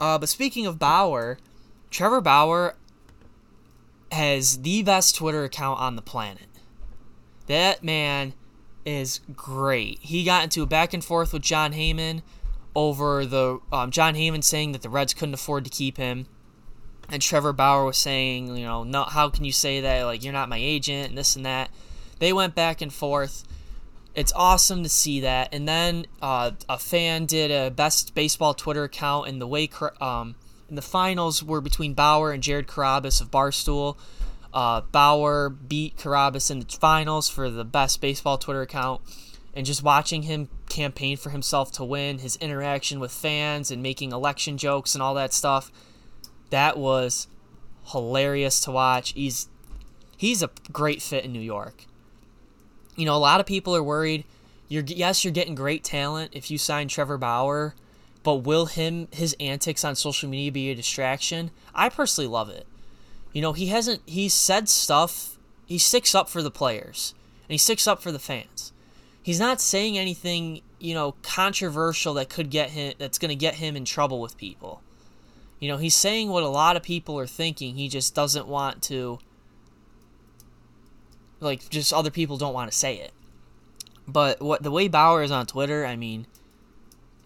Uh, 0.01 0.19
but 0.19 0.29
speaking 0.29 0.67
of 0.67 0.79
Bauer, 0.81 1.39
Trevor 1.91 2.21
Bauer, 2.21 2.75
has 4.13 4.63
the 4.63 4.83
best 4.83 5.17
Twitter 5.17 5.45
account 5.45 5.81
on 5.81 5.97
the 5.97 6.03
planet. 6.03 6.47
That 7.47 7.83
man 7.83 8.35
is 8.85 9.21
great. 9.35 9.99
He 10.01 10.25
got 10.25 10.45
into 10.45 10.63
a 10.63 10.67
back 10.67 10.93
and 10.93 11.05
forth 11.05 11.33
with 11.33 11.43
Jon 11.43 11.73
Heyman 11.73 12.23
over 12.75 13.27
the 13.27 13.59
um, 13.73 13.91
Jon 13.91 14.15
Heyman 14.15 14.45
saying 14.45 14.73
that 14.73 14.83
the 14.83 14.89
Reds 14.89 15.15
couldn't 15.15 15.35
afford 15.35 15.65
to 15.65 15.71
keep 15.71 15.97
him, 15.97 16.27
and 17.09 17.21
Trevor 17.21 17.53
Bauer 17.53 17.85
was 17.85 17.99
saying, 17.99 18.57
you 18.57 18.65
know, 18.65 18.85
no, 18.85 19.05
how 19.05 19.29
can 19.29 19.45
you 19.45 19.53
say 19.53 19.81
that? 19.81 20.05
Like 20.05 20.23
you're 20.23 20.33
not 20.33 20.49
my 20.49 20.59
agent 20.59 21.11
and 21.11 21.19
this 21.19 21.37
and 21.37 21.45
that. 21.45 21.71
They 22.19 22.33
went 22.33 22.55
back 22.55 22.81
and 22.81 22.93
forth. 22.93 23.45
It's 24.15 24.33
awesome 24.37 24.83
to 24.83 24.89
see 24.89 25.21
that. 25.21 25.55
And 25.55 25.67
then 25.67 26.07
uh, 26.21 26.53
a 26.69 26.79
fan 26.79 27.25
did 27.25 27.51
a 27.51 27.71
best 27.71 28.15
baseball 28.15 28.55
Twitter 28.55 28.85
account, 28.85 29.29
and 29.29 29.41
the 29.41 29.47
way 29.47 29.69
um, 30.01 30.37
the 30.77 30.83
finals 30.83 31.43
were 31.43 31.61
between 31.61 31.95
Bauer 31.95 32.33
and 32.33 32.43
Jared 32.43 32.67
Carrabis 32.67 33.21
of 33.21 33.31
Barstool. 33.31 33.97
Uh, 34.53 34.83
Bauer 34.83 35.49
beat 35.49 35.97
Carabas 35.97 36.51
in 36.51 36.61
the 36.61 36.67
finals 36.67 37.29
for 37.29 37.49
the 37.51 37.65
best 37.65 38.01
baseball 38.01 38.39
Twitter 38.39 38.63
account. 38.63 39.01
and 39.55 39.67
just 39.67 39.83
watching 39.83 40.23
him 40.23 40.49
campaign 40.69 41.17
for 41.17 41.31
himself 41.31 41.71
to 41.73 41.85
win, 41.85 42.19
his 42.19 42.37
interaction 42.37 43.01
with 43.01 43.13
fans 43.13 43.71
and 43.71 43.83
making 43.83 44.13
election 44.13 44.57
jokes 44.57 44.95
and 44.95 45.03
all 45.03 45.15
that 45.15 45.33
stuff, 45.33 45.71
that 46.51 46.79
was 46.79 47.29
hilarious 47.89 48.61
to 48.61 48.71
watch. 48.71 49.13
He's 49.13 49.49
he's 50.17 50.43
a 50.43 50.51
great 50.73 51.03
fit 51.03 51.25
in 51.25 51.33
New 51.33 51.41
York. 51.41 51.85
You 52.97 53.05
know, 53.05 53.17
a 53.17 53.19
lot 53.19 53.41
of 53.41 53.47
people 53.47 53.75
are 53.77 53.83
worried. 53.83 54.25
You're 54.69 54.85
yes, 54.87 55.25
you're 55.25 55.33
getting 55.33 55.55
great 55.55 55.85
talent 55.85 56.31
if 56.35 56.51
you 56.51 56.57
sign 56.57 56.89
Trevor 56.89 57.19
Bauer, 57.19 57.75
but 58.23 58.37
will 58.37 58.67
him 58.67 59.09
his 59.11 59.37
antics 59.41 59.85
on 59.85 59.97
social 59.97 60.29
media 60.29 60.53
be 60.53 60.71
a 60.71 60.75
distraction? 60.75 61.51
I 61.75 61.89
personally 61.89 62.29
love 62.29 62.49
it. 62.49 62.67
You 63.33 63.43
know, 63.43 63.53
he 63.53 63.69
hasn't 63.69 64.03
he's 64.07 64.35
said 64.35 64.69
stuff. 64.69 65.39
He 65.67 65.79
sticks 65.79 66.15
up 66.15 66.29
for 66.29 66.43
the 66.43 66.51
players 66.51 67.15
and 67.45 67.53
he 67.53 67.59
sticks 67.59 67.87
up 67.87 68.03
for 68.03 68.13
the 68.13 68.19
fans 68.19 68.73
he's 69.23 69.41
not 69.41 69.61
saying 69.61 69.97
anything, 69.97 70.63
you 70.79 70.95
know, 70.95 71.15
controversial 71.23 72.15
that 72.15 72.29
could 72.29 72.51
get 72.51 72.71
him 72.71 72.95
that's 72.99 73.19
going 73.19 73.31
to 73.31 73.37
get 73.37 73.55
him 73.55 73.77
in 73.77 73.85
trouble 73.85 74.21
with 74.21 74.37
people. 74.37 74.83
You 75.61 75.69
know, 75.69 75.77
he's 75.77 75.95
saying 75.95 76.29
what 76.29 76.43
a 76.43 76.49
lot 76.49 76.77
of 76.77 76.83
people 76.83 77.19
are 77.19 77.27
thinking. 77.27 77.77
He 77.77 77.89
just 77.89 78.15
doesn't 78.15 78.49
want 78.49 78.83
to 78.85 79.21
like 81.41 81.69
just 81.71 81.93
other 81.93 82.11
people 82.11 82.37
don't 82.37 82.55
want 82.55 82.71
to 82.71 82.77
say 82.77 82.97
it. 82.97 83.13
But 84.07 84.41
what 84.41 84.65
the 84.65 84.73
way 84.73 84.89
Bauer 84.89 85.23
is 85.23 85.31
on 85.31 85.47
Twitter, 85.47 85.87
I 85.87 85.95
mean, 85.95 86.27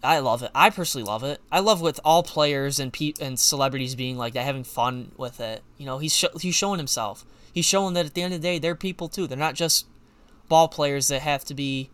I 0.07 0.19
love 0.19 0.41
it. 0.41 0.51
I 0.55 0.69
personally 0.69 1.05
love 1.05 1.25
it. 1.25 1.41
I 1.51 1.59
love 1.59 1.81
with 1.81 1.99
all 2.05 2.23
players 2.23 2.79
and 2.79 2.93
pe- 2.93 3.11
and 3.19 3.37
celebrities 3.37 3.93
being 3.93 4.17
like 4.17 4.33
that, 4.35 4.45
having 4.45 4.63
fun 4.63 5.11
with 5.17 5.41
it. 5.41 5.63
You 5.77 5.85
know, 5.85 5.97
he's 5.97 6.15
sh- 6.15 6.39
he's 6.39 6.55
showing 6.55 6.79
himself. 6.79 7.25
He's 7.51 7.65
showing 7.65 7.93
that 7.95 8.05
at 8.05 8.13
the 8.13 8.21
end 8.21 8.33
of 8.33 8.41
the 8.41 8.47
day, 8.47 8.57
they're 8.57 8.73
people 8.73 9.09
too. 9.09 9.27
They're 9.27 9.37
not 9.37 9.55
just 9.55 9.85
ball 10.47 10.69
players 10.69 11.09
that 11.09 11.23
have 11.23 11.43
to 11.45 11.53
be 11.53 11.89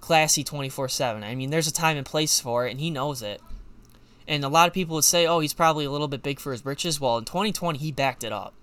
classy 0.00 0.44
24 0.44 0.88
7. 0.88 1.24
I 1.24 1.34
mean, 1.34 1.50
there's 1.50 1.66
a 1.66 1.72
time 1.72 1.96
and 1.96 2.06
place 2.06 2.38
for 2.38 2.68
it, 2.68 2.70
and 2.70 2.78
he 2.78 2.88
knows 2.88 3.20
it. 3.20 3.40
And 4.28 4.44
a 4.44 4.48
lot 4.48 4.68
of 4.68 4.74
people 4.74 4.94
would 4.94 5.04
say, 5.04 5.26
oh, 5.26 5.40
he's 5.40 5.54
probably 5.54 5.84
a 5.84 5.90
little 5.90 6.06
bit 6.06 6.22
big 6.22 6.38
for 6.38 6.52
his 6.52 6.62
britches. 6.62 7.00
Well, 7.00 7.18
in 7.18 7.24
2020, 7.24 7.80
he 7.80 7.90
backed 7.90 8.22
it 8.22 8.32
up. 8.32 8.54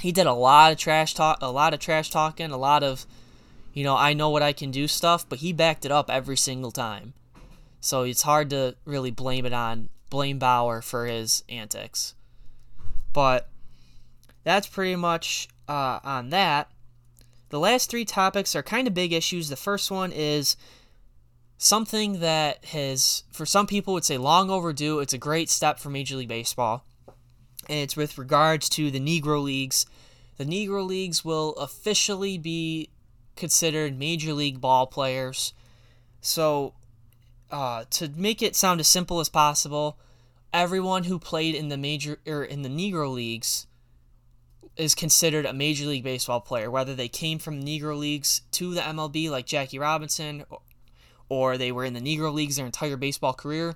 He 0.00 0.10
did 0.10 0.26
a 0.26 0.32
lot 0.32 0.72
of 0.72 0.78
trash 0.78 1.14
talk, 1.14 1.38
a 1.40 1.52
lot 1.52 1.72
of 1.72 1.78
trash 1.78 2.10
talking, 2.10 2.50
a 2.50 2.56
lot 2.56 2.82
of, 2.82 3.06
you 3.72 3.84
know, 3.84 3.96
I 3.96 4.12
know 4.12 4.28
what 4.28 4.42
I 4.42 4.52
can 4.52 4.72
do 4.72 4.88
stuff, 4.88 5.24
but 5.28 5.38
he 5.38 5.52
backed 5.52 5.84
it 5.84 5.92
up 5.92 6.10
every 6.10 6.36
single 6.36 6.72
time. 6.72 7.12
So 7.80 8.02
it's 8.02 8.22
hard 8.22 8.50
to 8.50 8.76
really 8.84 9.10
blame 9.10 9.46
it 9.46 9.52
on, 9.52 9.88
blame 10.10 10.38
Bauer 10.38 10.82
for 10.82 11.06
his 11.06 11.42
antics. 11.48 12.14
But 13.12 13.48
that's 14.44 14.66
pretty 14.66 14.96
much 14.96 15.48
uh, 15.68 16.00
on 16.04 16.30
that. 16.30 16.70
The 17.48 17.58
last 17.58 17.90
three 17.90 18.04
topics 18.04 18.54
are 18.54 18.62
kind 18.62 18.86
of 18.86 18.94
big 18.94 19.12
issues. 19.12 19.48
The 19.48 19.56
first 19.56 19.90
one 19.90 20.12
is 20.12 20.56
something 21.58 22.20
that 22.20 22.64
has, 22.66 23.24
for 23.32 23.44
some 23.44 23.66
people, 23.66 23.94
would 23.94 24.04
say 24.04 24.18
long 24.18 24.50
overdue. 24.50 25.00
It's 25.00 25.12
a 25.12 25.18
great 25.18 25.50
step 25.50 25.78
for 25.78 25.90
Major 25.90 26.16
League 26.16 26.28
Baseball. 26.28 26.84
And 27.68 27.78
it's 27.78 27.96
with 27.96 28.18
regards 28.18 28.68
to 28.70 28.90
the 28.90 29.00
Negro 29.00 29.42
Leagues. 29.42 29.84
The 30.38 30.44
Negro 30.44 30.86
Leagues 30.86 31.24
will 31.24 31.54
officially 31.56 32.38
be 32.38 32.90
considered 33.36 33.98
Major 33.98 34.32
League 34.32 34.60
ball 34.60 34.86
players. 34.86 35.52
So, 36.20 36.74
uh, 37.50 37.84
to 37.90 38.08
make 38.16 38.42
it 38.42 38.56
sound 38.56 38.80
as 38.80 38.88
simple 38.88 39.20
as 39.20 39.28
possible, 39.28 39.98
everyone 40.52 41.04
who 41.04 41.18
played 41.18 41.54
in 41.54 41.68
the 41.68 41.76
major 41.76 42.18
or 42.26 42.44
in 42.44 42.62
the 42.62 42.68
Negro 42.68 43.12
Leagues 43.12 43.66
is 44.76 44.94
considered 44.94 45.44
a 45.44 45.52
Major 45.52 45.86
League 45.86 46.04
Baseball 46.04 46.40
player, 46.40 46.70
whether 46.70 46.94
they 46.94 47.08
came 47.08 47.38
from 47.38 47.62
Negro 47.62 47.98
Leagues 47.98 48.42
to 48.52 48.72
the 48.74 48.80
MLB, 48.80 49.30
like 49.30 49.46
Jackie 49.46 49.78
Robinson, 49.78 50.44
or 51.28 51.58
they 51.58 51.70
were 51.70 51.84
in 51.84 51.92
the 51.92 52.00
Negro 52.00 52.32
Leagues 52.32 52.56
their 52.56 52.66
entire 52.66 52.96
baseball 52.96 53.34
career. 53.34 53.74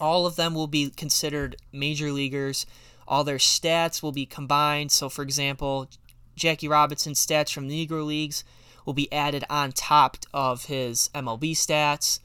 All 0.00 0.26
of 0.26 0.36
them 0.36 0.54
will 0.54 0.66
be 0.66 0.90
considered 0.90 1.56
major 1.72 2.10
leaguers. 2.12 2.66
All 3.06 3.24
their 3.24 3.38
stats 3.38 4.02
will 4.02 4.12
be 4.12 4.26
combined. 4.26 4.90
So, 4.92 5.08
for 5.08 5.22
example, 5.22 5.88
Jackie 6.34 6.68
Robinson's 6.68 7.24
stats 7.24 7.52
from 7.52 7.68
the 7.68 7.86
Negro 7.86 8.04
Leagues 8.04 8.44
will 8.84 8.94
be 8.94 9.12
added 9.12 9.44
on 9.48 9.72
top 9.72 10.16
of 10.32 10.64
his 10.64 11.10
MLB 11.14 11.52
stats. 11.52 12.20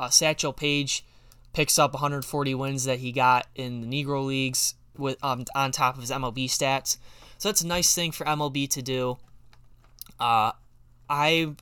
Uh, 0.00 0.08
Satchel 0.08 0.54
Paige 0.54 1.04
picks 1.52 1.78
up 1.78 1.92
140 1.92 2.54
wins 2.54 2.84
that 2.84 3.00
he 3.00 3.12
got 3.12 3.46
in 3.54 3.82
the 3.82 3.86
Negro 3.86 4.24
Leagues 4.24 4.74
with 4.96 5.22
um, 5.22 5.44
on 5.54 5.72
top 5.72 5.96
of 5.96 6.00
his 6.00 6.10
MLB 6.10 6.46
stats. 6.46 6.96
So 7.36 7.50
that's 7.50 7.60
a 7.60 7.66
nice 7.66 7.94
thing 7.94 8.10
for 8.10 8.24
MLB 8.24 8.66
to 8.70 8.80
do. 8.80 9.18
Uh, 10.18 10.52
I 11.10 11.54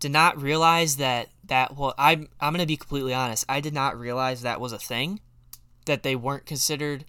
did 0.00 0.10
not 0.10 0.42
realize 0.42 0.96
that 0.96 1.28
that 1.44 1.76
well, 1.76 1.94
I'm 1.96 2.28
I'm 2.40 2.52
gonna 2.52 2.66
be 2.66 2.76
completely 2.76 3.14
honest. 3.14 3.44
I 3.48 3.60
did 3.60 3.74
not 3.74 3.96
realize 3.96 4.42
that 4.42 4.60
was 4.60 4.72
a 4.72 4.78
thing, 4.78 5.20
that 5.84 6.02
they 6.02 6.16
weren't 6.16 6.46
considered. 6.46 7.04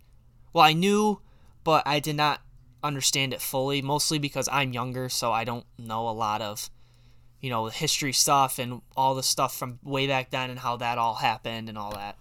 Well, 0.54 0.64
I 0.64 0.74
knew, 0.74 1.20
but 1.64 1.82
I 1.88 2.00
did 2.00 2.16
not 2.16 2.42
understand 2.84 3.34
it 3.34 3.42
fully. 3.42 3.82
Mostly 3.82 4.20
because 4.20 4.48
I'm 4.52 4.72
younger, 4.72 5.10
so 5.10 5.32
I 5.32 5.46
don't 5.46 5.66
know 5.80 6.08
a 6.08 6.12
lot 6.12 6.44
of, 6.44 6.70
you 7.44 7.50
know, 7.50 7.68
the 7.68 7.76
history 7.76 8.14
stuff 8.14 8.58
and 8.58 8.82
all 8.96 9.16
the 9.16 9.22
stuff 9.22 9.58
from 9.58 9.78
way 9.84 10.08
back 10.08 10.30
then 10.30 10.50
and 10.50 10.58
how 10.58 10.78
that 10.78 10.98
all 10.98 11.16
happened 11.16 11.68
and 11.68 11.78
all 11.78 11.92
that. 11.94 12.18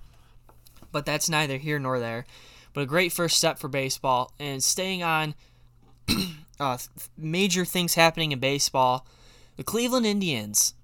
But 0.90 1.06
that's 1.06 1.28
neither 1.28 1.58
here 1.58 1.78
nor 1.78 2.00
there. 2.00 2.26
But 2.74 2.80
a 2.80 2.86
great 2.86 3.12
first 3.12 3.36
step 3.38 3.60
for 3.60 3.68
baseball 3.68 4.32
and 4.40 4.64
staying 4.64 5.04
on 5.04 5.36
uh, 6.60 6.76
major 7.16 7.64
things 7.64 7.94
happening 7.94 8.32
in 8.32 8.40
baseball. 8.40 9.06
The 9.56 9.62
Cleveland 9.62 10.06
Indians 10.06 10.74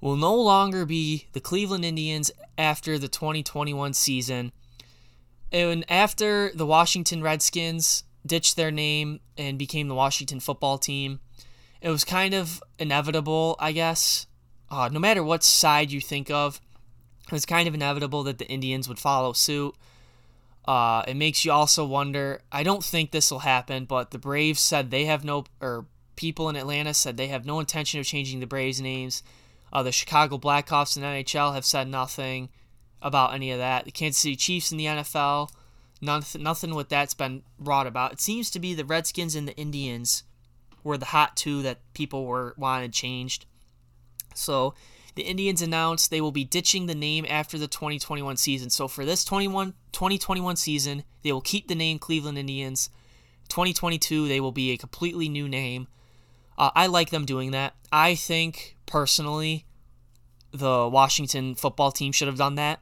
will 0.00 0.16
no 0.16 0.34
longer 0.34 0.84
be 0.84 1.28
the 1.32 1.40
Cleveland 1.40 1.84
Indians 1.84 2.32
after 2.58 2.98
the 2.98 3.06
2021 3.06 3.94
season. 3.94 4.50
And 5.52 5.84
after 5.88 6.50
the 6.52 6.66
Washington 6.66 7.22
Redskins 7.22 8.02
ditched 8.26 8.56
their 8.56 8.72
name 8.72 9.20
and 9.36 9.60
became 9.60 9.86
the 9.86 9.94
Washington 9.94 10.40
football 10.40 10.76
team, 10.76 11.20
it 11.80 11.90
was 11.90 12.04
kind 12.04 12.34
of 12.34 12.62
inevitable, 12.78 13.56
I 13.58 13.72
guess. 13.72 14.26
Uh, 14.70 14.88
no 14.92 14.98
matter 14.98 15.22
what 15.22 15.42
side 15.42 15.90
you 15.90 16.00
think 16.00 16.30
of, 16.30 16.60
it 17.26 17.32
was 17.32 17.46
kind 17.46 17.68
of 17.68 17.74
inevitable 17.74 18.22
that 18.24 18.38
the 18.38 18.48
Indians 18.48 18.88
would 18.88 18.98
follow 18.98 19.32
suit. 19.32 19.74
Uh, 20.66 21.02
it 21.08 21.14
makes 21.16 21.44
you 21.44 21.52
also 21.52 21.84
wonder. 21.84 22.42
I 22.52 22.62
don't 22.62 22.84
think 22.84 23.10
this 23.10 23.30
will 23.30 23.40
happen, 23.40 23.84
but 23.84 24.10
the 24.10 24.18
Braves 24.18 24.60
said 24.60 24.90
they 24.90 25.06
have 25.06 25.24
no, 25.24 25.44
or 25.60 25.86
people 26.16 26.48
in 26.48 26.56
Atlanta 26.56 26.92
said 26.92 27.16
they 27.16 27.28
have 27.28 27.46
no 27.46 27.60
intention 27.60 28.00
of 28.00 28.06
changing 28.06 28.40
the 28.40 28.46
Braves' 28.46 28.80
names. 28.80 29.22
Uh, 29.72 29.82
the 29.82 29.92
Chicago 29.92 30.36
Blackhawks 30.36 30.94
the 30.94 31.00
NHL 31.00 31.54
have 31.54 31.64
said 31.64 31.88
nothing 31.88 32.50
about 33.00 33.32
any 33.32 33.50
of 33.50 33.58
that. 33.58 33.84
The 33.84 33.90
Kansas 33.90 34.20
City 34.20 34.36
Chiefs 34.36 34.72
in 34.72 34.78
the 34.78 34.86
NFL, 34.86 35.50
nothing, 36.00 36.42
nothing 36.42 36.74
with 36.74 36.88
that's 36.88 37.14
been 37.14 37.42
brought 37.58 37.86
about. 37.86 38.12
It 38.12 38.20
seems 38.20 38.50
to 38.50 38.58
be 38.58 38.74
the 38.74 38.84
Redskins 38.84 39.34
and 39.34 39.46
the 39.46 39.56
Indians 39.56 40.24
were 40.82 40.98
the 40.98 41.06
hot 41.06 41.36
two 41.36 41.62
that 41.62 41.80
people 41.94 42.24
were 42.26 42.54
wanted 42.56 42.92
changed. 42.92 43.46
So 44.34 44.74
the 45.14 45.22
Indians 45.22 45.62
announced 45.62 46.10
they 46.10 46.20
will 46.20 46.32
be 46.32 46.44
ditching 46.44 46.86
the 46.86 46.94
name 46.94 47.26
after 47.28 47.58
the 47.58 47.66
2021 47.66 48.36
season. 48.36 48.70
So 48.70 48.86
for 48.86 49.04
this 49.04 49.24
21, 49.24 49.74
2021 49.92 50.56
season, 50.56 51.02
they 51.22 51.32
will 51.32 51.40
keep 51.40 51.66
the 51.66 51.74
name 51.74 51.98
Cleveland 51.98 52.38
Indians. 52.38 52.88
2022, 53.48 54.28
they 54.28 54.40
will 54.40 54.52
be 54.52 54.70
a 54.70 54.76
completely 54.76 55.28
new 55.28 55.48
name. 55.48 55.88
Uh, 56.56 56.70
I 56.74 56.86
like 56.86 57.10
them 57.10 57.24
doing 57.24 57.50
that. 57.52 57.74
I 57.90 58.14
think, 58.14 58.76
personally, 58.86 59.64
the 60.52 60.88
Washington 60.88 61.54
football 61.54 61.90
team 61.90 62.12
should 62.12 62.28
have 62.28 62.38
done 62.38 62.54
that. 62.56 62.80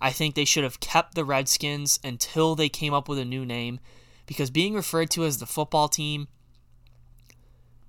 I 0.00 0.10
think 0.10 0.34
they 0.34 0.44
should 0.44 0.64
have 0.64 0.80
kept 0.80 1.14
the 1.14 1.24
Redskins 1.24 1.98
until 2.04 2.54
they 2.54 2.68
came 2.68 2.94
up 2.94 3.08
with 3.08 3.18
a 3.18 3.24
new 3.24 3.44
name 3.44 3.80
because 4.26 4.50
being 4.50 4.74
referred 4.74 5.10
to 5.12 5.24
as 5.24 5.38
the 5.38 5.46
football 5.46 5.88
team 5.88 6.28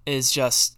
is 0.09 0.31
just, 0.31 0.77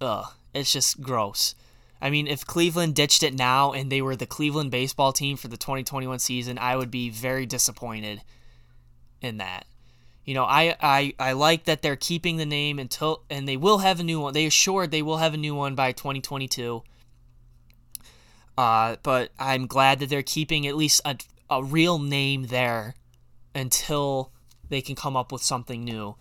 ugh, 0.00 0.26
it's 0.54 0.72
just 0.72 1.00
gross. 1.00 1.54
I 2.00 2.10
mean, 2.10 2.26
if 2.26 2.44
Cleveland 2.44 2.96
ditched 2.96 3.22
it 3.22 3.34
now 3.34 3.72
and 3.72 3.90
they 3.90 4.02
were 4.02 4.16
the 4.16 4.26
Cleveland 4.26 4.72
baseball 4.72 5.12
team 5.12 5.36
for 5.36 5.48
the 5.48 5.56
2021 5.56 6.18
season, 6.18 6.58
I 6.58 6.76
would 6.76 6.90
be 6.90 7.10
very 7.10 7.46
disappointed 7.46 8.22
in 9.20 9.36
that. 9.36 9.66
You 10.24 10.34
know, 10.34 10.44
I, 10.44 10.76
I 10.80 11.14
I 11.18 11.32
like 11.32 11.64
that 11.64 11.82
they're 11.82 11.96
keeping 11.96 12.36
the 12.36 12.46
name 12.46 12.78
until 12.78 13.22
and 13.28 13.46
they 13.46 13.56
will 13.56 13.78
have 13.78 13.98
a 13.98 14.04
new 14.04 14.20
one. 14.20 14.34
They 14.34 14.46
assured 14.46 14.90
they 14.90 15.02
will 15.02 15.16
have 15.16 15.34
a 15.34 15.36
new 15.36 15.54
one 15.54 15.74
by 15.74 15.92
2022. 15.92 16.82
Uh, 18.56 18.96
but 19.02 19.30
I'm 19.38 19.66
glad 19.66 19.98
that 20.00 20.08
they're 20.10 20.22
keeping 20.22 20.66
at 20.66 20.76
least 20.76 21.00
a, 21.04 21.16
a 21.50 21.62
real 21.62 21.98
name 21.98 22.46
there 22.48 22.94
until 23.54 24.30
they 24.68 24.80
can 24.80 24.94
come 24.94 25.16
up 25.16 25.32
with 25.32 25.42
something 25.42 25.84
new. 25.84 26.16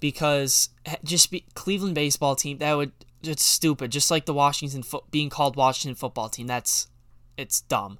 Because 0.00 0.70
just 1.04 1.30
be 1.30 1.44
Cleveland 1.54 1.94
baseball 1.94 2.34
team 2.34 2.58
that 2.58 2.74
would 2.74 2.92
it's 3.22 3.44
stupid. 3.44 3.92
Just 3.92 4.10
like 4.10 4.24
the 4.24 4.34
Washington 4.34 4.82
fo- 4.82 5.04
being 5.10 5.28
called 5.28 5.56
Washington 5.56 5.94
football 5.94 6.28
team. 6.28 6.46
That's 6.46 6.88
it's 7.36 7.60
dumb. 7.60 7.98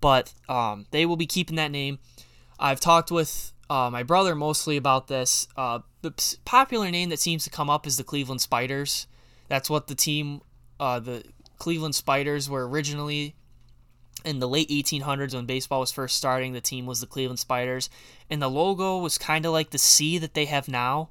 But 0.00 0.32
um, 0.48 0.86
they 0.90 1.06
will 1.06 1.16
be 1.16 1.26
keeping 1.26 1.56
that 1.56 1.70
name. 1.70 1.98
I've 2.58 2.80
talked 2.80 3.10
with 3.10 3.52
uh, 3.70 3.90
my 3.90 4.02
brother 4.02 4.34
mostly 4.34 4.76
about 4.76 5.08
this. 5.08 5.48
Uh, 5.56 5.80
the 6.02 6.12
popular 6.44 6.90
name 6.90 7.08
that 7.08 7.18
seems 7.18 7.44
to 7.44 7.50
come 7.50 7.70
up 7.70 7.86
is 7.86 7.96
the 7.96 8.04
Cleveland 8.04 8.40
Spiders. 8.40 9.06
That's 9.48 9.70
what 9.70 9.86
the 9.86 9.94
team 9.94 10.40
uh, 10.78 11.00
the 11.00 11.24
Cleveland 11.58 11.94
Spiders 11.94 12.48
were 12.48 12.68
originally 12.68 13.34
in 14.24 14.38
the 14.38 14.48
late 14.48 14.68
1800s 14.68 15.34
when 15.34 15.46
baseball 15.46 15.80
was 15.80 15.92
first 15.92 16.16
starting. 16.16 16.52
The 16.52 16.60
team 16.60 16.86
was 16.86 17.00
the 17.00 17.06
Cleveland 17.06 17.38
Spiders, 17.38 17.88
and 18.30 18.40
the 18.40 18.50
logo 18.50 18.98
was 18.98 19.18
kind 19.18 19.46
of 19.46 19.52
like 19.52 19.70
the 19.70 19.78
C 19.78 20.18
that 20.18 20.34
they 20.34 20.46
have 20.46 20.68
now, 20.68 21.10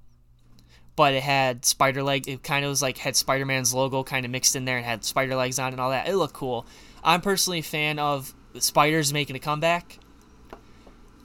but 0.95 1.13
it 1.13 1.23
had 1.23 1.65
spider 1.65 2.03
legs. 2.03 2.27
It 2.27 2.43
kind 2.43 2.63
of 2.65 2.69
was 2.69 2.81
like 2.81 2.97
had 2.97 3.15
Spider 3.15 3.45
Man's 3.45 3.73
logo 3.73 4.03
kind 4.03 4.25
of 4.25 4.31
mixed 4.31 4.55
in 4.55 4.65
there 4.65 4.77
and 4.77 4.85
had 4.85 5.03
spider 5.03 5.35
legs 5.35 5.59
on 5.59 5.71
and 5.71 5.81
all 5.81 5.89
that. 5.89 6.07
It 6.07 6.15
looked 6.15 6.33
cool. 6.33 6.65
I'm 7.03 7.21
personally 7.21 7.59
a 7.59 7.63
fan 7.63 7.99
of 7.99 8.33
spiders 8.59 9.11
making 9.11 9.35
a 9.35 9.39
comeback, 9.39 9.97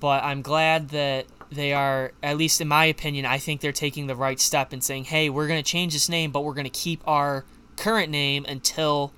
but 0.00 0.25
I'm 0.25 0.42
glad 0.42 0.88
that 0.90 1.26
they 1.50 1.72
are, 1.72 2.12
at 2.22 2.37
least 2.37 2.60
in 2.60 2.68
my 2.68 2.84
opinion, 2.87 3.26
I 3.26 3.38
think 3.38 3.60
they're 3.60 3.72
taking 3.72 4.06
the 4.06 4.16
right 4.16 4.38
step 4.40 4.72
in 4.72 4.80
saying, 4.80 5.04
hey, 5.04 5.30
we're 5.30 5.46
going 5.46 5.62
to 5.62 5.70
change 5.70 5.92
this 5.92 6.08
name, 6.08 6.30
but 6.30 6.44
we're 6.44 6.54
going 6.54 6.64
to 6.64 6.70
keep 6.70 7.06
our 7.06 7.44
current 7.76 8.10
name 8.10 8.44
until 8.46 9.12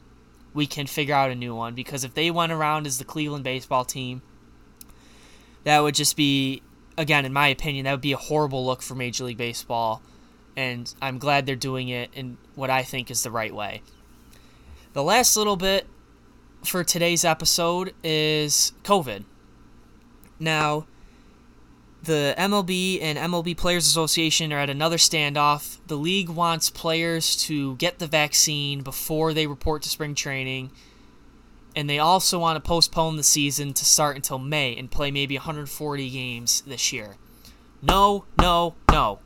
we 0.55 0.67
can 0.67 0.87
figure 0.87 1.15
out 1.15 1.31
a 1.31 1.35
new 1.35 1.55
one. 1.55 1.75
Because 1.75 2.05
if 2.05 2.15
they 2.15 2.31
went 2.31 2.53
around 2.53 2.87
as 2.87 2.99
the 2.99 3.05
Cleveland 3.05 3.45
baseball 3.45 3.85
team, 3.85 4.23
that 5.65 5.81
would 5.81 5.95
just 5.95 6.17
be, 6.17 6.63
again, 6.97 7.25
in 7.25 7.33
my 7.33 7.49
opinion, 7.49 7.85
that 7.85 7.93
would 7.93 8.01
be 8.01 8.13
a 8.13 8.17
horrible 8.17 8.65
look 8.65 8.83
for 8.83 8.95
Major 8.95 9.25
League 9.25 9.39
Baseball. 9.39 10.03
And 10.57 10.93
I'm 11.01 11.19
glad 11.19 11.47
they're 11.47 11.57
doing 11.57 11.89
it 11.89 12.11
in 12.13 12.37
what 12.55 12.71
I 12.71 12.83
think 12.83 13.11
is 13.11 13.23
the 13.23 13.31
right 13.31 13.55
way. 13.55 13.83
The 14.93 15.03
last 15.03 15.37
little 15.37 15.57
bit 15.57 15.87
for 16.65 16.85
today's 16.85 17.25
episode 17.25 17.95
is 18.03 18.73
COVID. 18.85 19.25
Now, 20.39 20.87
the 22.03 22.35
MLB 22.39 23.01
and 23.03 23.19
MLB 23.19 23.57
Players 23.57 23.87
Association 23.87 24.53
are 24.53 24.59
at 24.59 24.71
another 24.71 24.97
standoff. 24.97 25.79
The 25.87 25.97
league 25.97 26.31
wants 26.31 26.71
players 26.71 27.37
to 27.45 27.77
get 27.77 27.99
the 27.99 28.07
vaccine 28.07 28.83
before 28.83 29.35
they 29.35 29.47
report 29.47 29.83
to 29.83 29.89
spring 29.89 30.15
training. 30.15 30.71
And 31.77 31.89
they 31.89 31.99
also 31.99 32.39
want 32.39 32.57
to 32.57 32.67
postpone 32.67 33.17
the 33.17 33.23
season 33.23 33.75
to 33.75 33.85
start 33.85 34.17
until 34.17 34.39
May 34.39 34.77
and 34.77 34.91
play 34.91 35.11
maybe 35.11 35.37
140 35.37 36.11
games 36.11 36.63
this 36.63 36.93
year. 36.93 37.17
No, 37.83 38.25
no, 38.39 38.75
no. 38.91 39.21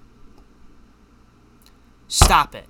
Stop 2.15 2.55
it. 2.55 2.69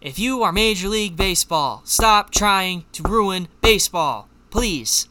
If 0.00 0.18
you 0.18 0.42
are 0.42 0.50
Major 0.50 0.88
League 0.88 1.14
Baseball, 1.14 1.82
stop 1.84 2.30
trying 2.30 2.86
to 2.92 3.02
ruin 3.02 3.48
baseball. 3.60 4.30
Please. 4.48 5.08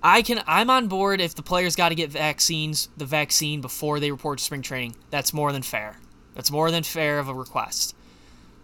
I 0.00 0.22
can 0.22 0.44
I'm 0.46 0.70
on 0.70 0.86
board 0.86 1.20
if 1.20 1.34
the 1.34 1.42
players 1.42 1.74
got 1.74 1.88
to 1.88 1.96
get 1.96 2.12
vaccines, 2.12 2.88
the 2.96 3.04
vaccine 3.04 3.60
before 3.60 3.98
they 3.98 4.12
report 4.12 4.38
to 4.38 4.44
spring 4.44 4.62
training. 4.62 4.94
That's 5.10 5.34
more 5.34 5.50
than 5.50 5.62
fair. 5.62 5.96
That's 6.36 6.52
more 6.52 6.70
than 6.70 6.84
fair 6.84 7.18
of 7.18 7.28
a 7.28 7.34
request. 7.34 7.96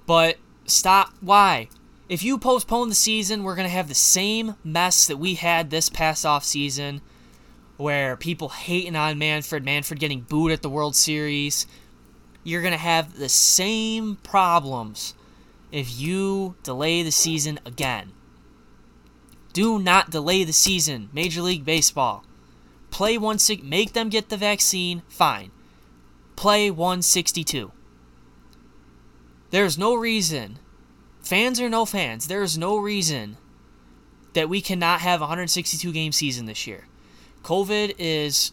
But 0.06 0.36
stop 0.64 1.10
why? 1.20 1.70
If 2.08 2.22
you 2.22 2.38
postpone 2.38 2.88
the 2.88 2.94
season, 2.94 3.42
we're 3.42 3.56
going 3.56 3.66
to 3.66 3.74
have 3.74 3.88
the 3.88 3.96
same 3.96 4.54
mess 4.62 5.08
that 5.08 5.16
we 5.16 5.34
had 5.34 5.70
this 5.70 5.88
past 5.88 6.24
off 6.24 6.44
season 6.44 7.00
where 7.76 8.16
people 8.16 8.50
hating 8.50 8.96
on 8.96 9.18
Manfred, 9.18 9.64
Manfred 9.64 9.98
getting 9.98 10.20
booed 10.20 10.52
at 10.52 10.62
the 10.62 10.70
World 10.70 10.94
Series. 10.94 11.66
You're 12.42 12.62
going 12.62 12.72
to 12.72 12.78
have 12.78 13.18
the 13.18 13.28
same 13.28 14.16
problems 14.16 15.14
if 15.72 15.98
you 15.98 16.54
delay 16.62 17.02
the 17.02 17.10
season 17.10 17.58
again. 17.64 18.12
Do 19.52 19.78
not 19.78 20.10
delay 20.10 20.44
the 20.44 20.52
season, 20.52 21.10
Major 21.12 21.42
League 21.42 21.64
Baseball. 21.64 22.24
Play 22.90 23.18
160, 23.18 23.66
make 23.66 23.92
them 23.92 24.08
get 24.08 24.28
the 24.28 24.36
vaccine, 24.36 25.02
fine. 25.08 25.50
Play 26.36 26.70
162. 26.70 27.72
There's 29.50 29.78
no 29.78 29.94
reason, 29.94 30.58
fans 31.22 31.60
or 31.60 31.68
no 31.68 31.84
fans, 31.84 32.26
there 32.26 32.42
is 32.42 32.58
no 32.58 32.76
reason 32.76 33.36
that 34.34 34.48
we 34.48 34.60
cannot 34.60 35.00
have 35.00 35.20
a 35.20 35.24
162 35.24 35.92
game 35.92 36.12
season 36.12 36.46
this 36.46 36.66
year. 36.66 36.86
COVID 37.44 37.94
is, 37.98 38.52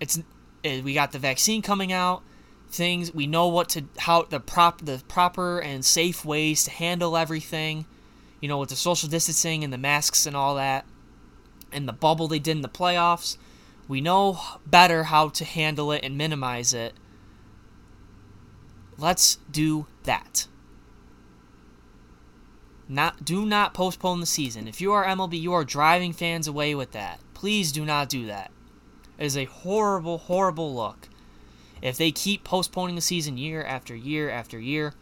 it's, 0.00 0.20
eh, 0.62 0.80
we 0.82 0.94
got 0.94 1.10
the 1.12 1.18
vaccine 1.18 1.62
coming 1.62 1.92
out. 1.92 2.22
Things 2.68 3.14
we 3.14 3.26
know 3.26 3.46
what 3.46 3.68
to 3.70 3.84
how 3.96 4.22
the 4.22 4.40
prop 4.40 4.84
the 4.84 5.00
proper 5.06 5.60
and 5.60 5.84
safe 5.84 6.24
ways 6.24 6.64
to 6.64 6.70
handle 6.72 7.16
everything 7.16 7.86
you 8.40 8.48
know, 8.48 8.58
with 8.58 8.68
the 8.68 8.76
social 8.76 9.08
distancing 9.08 9.64
and 9.64 9.72
the 9.72 9.78
masks 9.78 10.26
and 10.26 10.36
all 10.36 10.54
that, 10.56 10.84
and 11.72 11.88
the 11.88 11.92
bubble 11.92 12.28
they 12.28 12.38
did 12.38 12.56
in 12.56 12.62
the 12.62 12.68
playoffs, 12.68 13.36
we 13.88 14.00
know 14.00 14.38
better 14.66 15.04
how 15.04 15.28
to 15.30 15.44
handle 15.44 15.92
it 15.92 16.04
and 16.04 16.16
minimize 16.16 16.72
it. 16.74 16.94
Let's 18.98 19.38
do 19.50 19.86
that. 20.04 20.46
Not 22.88 23.24
do 23.24 23.44
not 23.44 23.74
postpone 23.74 24.20
the 24.20 24.26
season. 24.26 24.68
If 24.68 24.80
you 24.80 24.92
are 24.92 25.04
MLB, 25.04 25.40
you 25.40 25.52
are 25.52 25.64
driving 25.64 26.12
fans 26.12 26.46
away 26.46 26.74
with 26.74 26.92
that. 26.92 27.18
Please 27.36 27.70
do 27.70 27.84
not 27.84 28.08
do 28.08 28.24
that. 28.28 28.50
It 29.18 29.26
is 29.26 29.36
a 29.36 29.44
horrible, 29.44 30.16
horrible 30.16 30.74
look. 30.74 31.10
If 31.82 31.98
they 31.98 32.10
keep 32.10 32.44
postponing 32.44 32.94
the 32.94 33.02
season 33.02 33.36
year 33.36 33.62
after 33.62 33.94
year 33.94 34.30
after 34.30 34.58
year, 34.58 34.94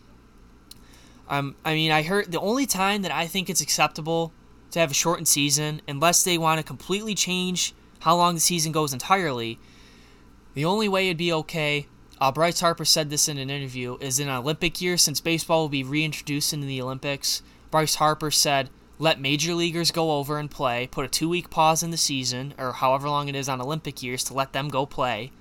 um, 1.29 1.55
I 1.65 1.75
mean, 1.75 1.93
I 1.93 2.03
heard 2.03 2.33
the 2.33 2.41
only 2.41 2.67
time 2.67 3.03
that 3.03 3.13
I 3.13 3.29
think 3.29 3.49
it's 3.49 3.61
acceptable 3.61 4.33
to 4.73 4.81
have 4.81 4.91
a 4.91 4.95
shortened 4.95 5.29
season, 5.29 5.81
unless 5.87 6.25
they 6.25 6.37
want 6.37 6.59
to 6.59 6.67
completely 6.67 7.15
change 7.15 7.73
how 8.01 8.17
long 8.17 8.35
the 8.35 8.41
season 8.41 8.73
goes 8.73 8.93
entirely, 8.93 9.61
the 10.55 10.65
only 10.65 10.89
way 10.89 11.07
it'd 11.07 11.17
be 11.17 11.33
okay. 11.33 11.87
Uh, 12.21 12.33
Bryce 12.33 12.59
Harper 12.59 12.85
said 12.85 13.11
this 13.11 13.29
in 13.29 13.39
an 13.39 13.49
interview 13.49 13.97
is 14.01 14.19
in 14.19 14.29
an 14.29 14.35
Olympic 14.35 14.81
year 14.81 14.97
since 14.97 15.21
baseball 15.21 15.63
will 15.63 15.69
be 15.69 15.85
reintroduced 15.85 16.53
into 16.53 16.67
the 16.67 16.83
Olympics. 16.83 17.43
Bryce 17.71 17.95
Harper 17.95 18.33
said, 18.33 18.71
let 18.99 19.21
major 19.21 19.55
leaguers 19.55 19.91
go 19.91 20.13
over 20.13 20.39
and 20.39 20.51
play, 20.51 20.87
put 20.87 21.05
a 21.05 21.09
two 21.09 21.29
week 21.29 21.51
pause 21.51 21.83
in 21.83 21.91
the 21.91 21.97
season, 21.97 22.55
or 22.59 22.73
however 22.73 23.09
long 23.09 23.29
it 23.29 23.35
is 23.35 23.49
on 23.49 23.61
Olympic 23.61 24.03
years 24.03 24.25
to 24.25 24.35
let 24.35 24.53
them 24.53 24.69
go 24.69 24.87
play, 24.87 25.33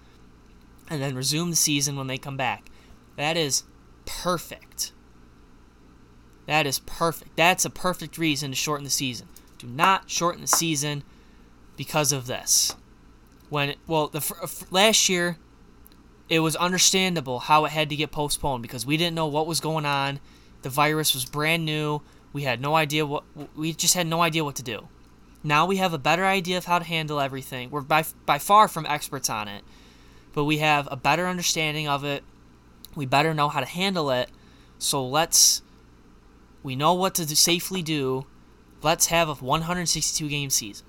and 0.90 1.02
then 1.02 1.16
resume 1.16 1.50
the 1.50 1.56
season 1.56 1.96
when 1.96 2.08
they 2.08 2.18
come 2.18 2.38
back. 2.38 2.70
That 3.16 3.38
is 3.38 3.64
perfect. 4.06 4.92
That 6.46 6.66
is 6.66 6.80
perfect. 6.80 7.36
That's 7.36 7.66
a 7.66 7.70
perfect 7.70 8.18
reason 8.18 8.52
to 8.52 8.56
shorten 8.56 8.84
the 8.84 8.90
season. 8.90 9.28
Do 9.58 9.68
not 9.68 10.10
shorten 10.10 10.42
the 10.42 10.48
season 10.48 11.04
because 11.78 12.12
of 12.12 12.28
this. 12.28 12.76
When 13.50 13.76
well, 13.88 14.08
the 14.08 14.66
last 14.72 15.08
year 15.10 15.38
it 16.28 16.40
was 16.40 16.56
understandable 16.56 17.40
how 17.40 17.66
it 17.66 17.72
had 17.72 17.90
to 17.90 17.96
get 17.96 18.12
postponed 18.12 18.62
because 18.62 18.86
we 18.86 18.98
didn't 18.98 19.16
know 19.16 19.28
what 19.28 19.48
was 19.48 19.60
going 19.60 19.86
on. 19.86 20.20
The 20.64 20.70
virus 20.70 21.14
was 21.14 21.26
brand 21.26 21.66
new. 21.66 22.02
We 22.34 22.44
had 22.44 22.60
no 22.60 22.76
idea 22.76 23.06
what 23.06 23.24
we 23.56 23.74
just 23.74 23.94
had 23.94 24.08
no 24.08 24.22
idea 24.22 24.44
what 24.44 24.56
to 24.56 24.64
do. 24.64 24.88
Now 25.44 25.66
we 25.66 25.78
have 25.78 25.94
a 25.94 25.98
better 25.98 26.26
idea 26.26 26.58
of 26.58 26.66
how 26.66 26.80
to 26.80 26.86
handle 26.86 27.20
everything. 27.20 27.70
We're 27.70 27.82
by 27.82 28.04
by 28.26 28.40
far 28.40 28.68
from 28.68 28.86
experts 28.88 29.30
on 29.30 29.48
it, 29.48 29.64
but 30.34 30.46
we 30.46 30.58
have 30.58 30.88
a 30.92 30.96
better 30.96 31.28
understanding 31.28 31.88
of 31.88 32.04
it. 32.04 32.24
We 32.96 33.06
better 33.06 33.34
know 33.34 33.50
how 33.50 33.60
to 33.60 33.66
handle 33.66 34.10
it. 34.10 34.30
So 34.80 35.06
let's 35.06 35.62
we 36.64 36.76
know 36.76 36.94
what 36.94 37.16
to 37.16 37.36
safely 37.36 37.82
do. 37.82 38.26
Let's 38.82 39.08
have 39.08 39.30
a 39.30 39.36
162 39.36 40.28
game 40.28 40.50
season. 40.50 40.86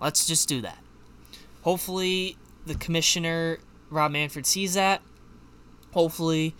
Let's 0.00 0.26
just 0.26 0.48
do 0.48 0.60
that. 0.62 0.78
Hopefully, 1.62 2.36
the 2.66 2.74
commissioner, 2.74 3.58
Rob 3.90 4.12
Manfred, 4.12 4.46
sees 4.46 4.74
that. 4.74 5.02
Hopefully, 5.92 6.54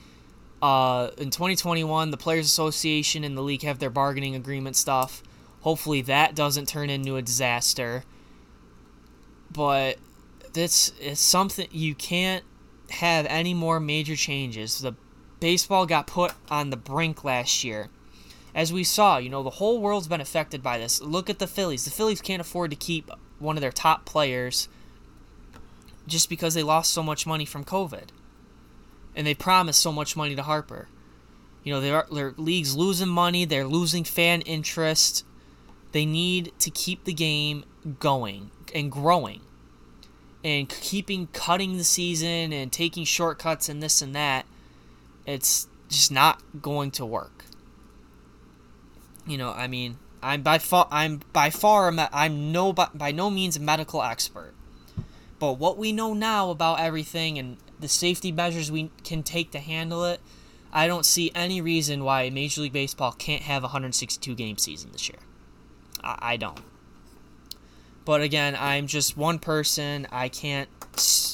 uh, 0.63 1.11
in 1.17 1.31
2021, 1.31 2.11
the 2.11 2.17
Players 2.17 2.47
Association 2.47 3.25
and 3.25 3.37
the 3.37 3.43
league 3.43 3.63
have 3.63 3.79
their 3.79 3.91
bargaining 3.91 4.35
agreement 4.35 4.77
stuff. 4.77 5.23
Hopefully, 5.61 6.03
that 6.03 6.35
doesn't 6.35 6.69
turn 6.69 6.91
into 6.91 7.17
a 7.17 7.23
disaster. 7.23 8.05
But 9.51 9.97
this 10.53 10.93
is 11.01 11.19
something 11.19 11.69
you 11.71 11.95
can't 11.95 12.45
have 12.91 13.27
any 13.27 13.55
more 13.55 13.81
major 13.81 14.17
changes. 14.17 14.81
The 14.81 14.95
baseball 15.39 15.87
got 15.87 16.07
put 16.07 16.33
on 16.51 16.71
the 16.71 16.77
brink 16.77 17.25
last 17.25 17.65
year. 17.65 17.89
As 18.55 18.73
we 18.73 18.85
saw, 18.85 19.19
you 19.19 19.31
know, 19.31 19.43
the 19.43 19.51
whole 19.51 19.81
world's 19.81 20.09
been 20.09 20.21
affected 20.21 20.63
by 20.63 20.79
this. 20.79 21.01
Look 21.01 21.31
at 21.31 21.39
the 21.39 21.47
Phillies. 21.47 21.85
The 21.85 21.91
Phillies 21.91 22.21
can't 22.21 22.41
afford 22.41 22.71
to 22.71 22.77
keep 22.77 23.11
one 23.39 23.57
of 23.57 23.61
their 23.61 23.73
top 23.73 24.05
players 24.05 24.69
just 26.07 26.29
because 26.29 26.55
they 26.55 26.63
lost 26.63 26.93
so 26.93 27.03
much 27.03 27.27
money 27.27 27.45
from 27.45 27.65
COVID. 27.65 28.09
And 29.15 29.27
they 29.27 29.35
promised 29.35 29.81
so 29.81 29.93
much 29.93 30.17
money 30.17 30.35
to 30.37 30.43
Harper. 30.43 30.89
You 31.65 31.75
know, 31.75 31.81
their, 31.81 32.07
their 32.13 32.35
league's 32.37 32.77
losing 32.77 33.09
money, 33.09 33.45
they're 33.45 33.67
losing 33.67 34.05
fan 34.05 34.41
interest. 34.43 35.25
They 35.93 36.07
need 36.07 36.53
to 36.61 36.71
keep 36.71 37.05
the 37.05 37.13
game 37.13 37.65
going 37.99 38.51
and 38.75 38.91
growing. 38.91 39.41
And 40.43 40.69
keeping 40.69 41.27
cutting 41.29 41.77
the 41.77 41.85
season 41.85 42.53
and 42.53 42.73
taking 42.73 43.05
shortcuts 43.05 43.69
and 43.69 43.83
this 43.83 44.01
and 44.01 44.15
that 44.15 44.47
it's 45.27 45.69
just 45.89 46.11
not 46.11 46.41
going 46.61 46.91
to 46.93 47.07
work. 47.07 47.45
You 49.27 49.39
know, 49.39 49.53
I 49.53 49.67
mean, 49.67 49.99
I'm 50.23 50.43
by 50.43 50.59
far 50.59 50.89
I'm 50.91 51.21
by 51.33 51.51
far 51.51 51.93
I'm 52.13 52.53
no 52.53 52.73
by, 52.73 52.89
by 52.95 53.13
no 53.13 53.31
means 53.31 53.57
a 53.57 53.61
medical 53.61 54.03
expert. 54.03 54.55
But 55.39 55.55
what 55.55 55.79
we 55.79 55.93
know 55.93 56.13
now 56.13 56.51
about 56.51 56.81
everything 56.81 57.39
and 57.39 57.57
the 57.81 57.89
safety 57.89 58.33
measures 58.33 58.71
we 58.71 58.91
can 59.05 59.23
take 59.23 59.51
to 59.53 59.59
handle 59.59 60.05
it, 60.05 60.21
I 60.73 60.87
don't 60.87 61.05
see 61.05 61.33
any 61.35 61.61
reason 61.61 62.05
why 62.05 62.31
Major 62.31 62.63
League 62.63 62.73
Baseball 62.73 63.13
can't 63.13 63.43
have 63.43 63.63
a 63.63 63.69
162 63.69 64.35
game 64.35 64.59
season 64.59 64.91
this 64.93 65.09
year. 65.09 65.19
I, 66.03 66.19
I 66.21 66.37
don't. 66.37 66.61
But 68.05 68.23
again, 68.23 68.57
I'm 68.59 68.87
just 68.87 69.17
one 69.17 69.39
person. 69.39 70.07
I 70.11 70.29
can't, 70.29 70.69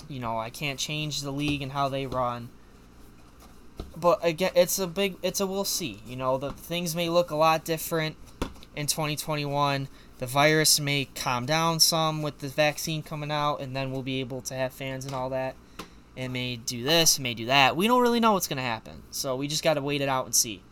you 0.09 0.21
know, 0.21 0.39
I 0.39 0.51
can't 0.51 0.79
change 0.79 1.23
the 1.23 1.31
league 1.31 1.63
and 1.63 1.73
how 1.73 1.89
they 1.89 2.07
run. 2.07 2.49
But 3.97 4.25
again, 4.25 4.53
it's 4.55 4.79
a 4.79 4.87
big, 4.87 5.17
it's 5.23 5.41
a 5.41 5.47
we'll 5.47 5.65
see. 5.65 6.03
You 6.07 6.17
know, 6.17 6.39
the 6.39 6.53
things 6.53 6.95
may 6.95 7.09
look 7.09 7.31
a 7.31 7.37
lot 7.37 7.65
different 7.65 8.17
in 8.75 8.87
2021. 8.87 9.89
The 10.19 10.27
virus 10.27 10.81
may 10.81 11.07
calm 11.15 11.45
down 11.45 11.81
some 11.81 12.23
with 12.23 12.39
the 12.39 12.49
vaccine 12.49 13.03
coming 13.03 13.31
out, 13.31 13.61
and 13.61 13.77
then 13.77 13.93
we'll 13.93 14.03
be 14.03 14.21
able 14.21 14.41
to 14.43 14.55
have 14.55 14.73
fans 14.73 15.05
and 15.05 15.15
all 15.15 15.31
that. 15.31 15.57
It 16.17 16.29
may 16.31 16.57
do 16.57 16.83
this, 16.83 17.19
it 17.19 17.23
may 17.23 17.35
do 17.35 17.47
that. 17.47 17.77
We 17.77 17.87
don't 17.87 18.01
really 18.01 18.21
know 18.21 18.33
what's 18.33 18.49
going 18.49 18.57
to 18.57 18.63
happen. 18.63 19.03
So 19.11 19.37
we 19.37 19.49
just 19.49 19.63
got 19.63 19.75
to 19.75 19.83
wait 19.83 20.01
it 20.01 20.09
out 20.09 20.25
and 20.25 20.35
see. 20.35 20.63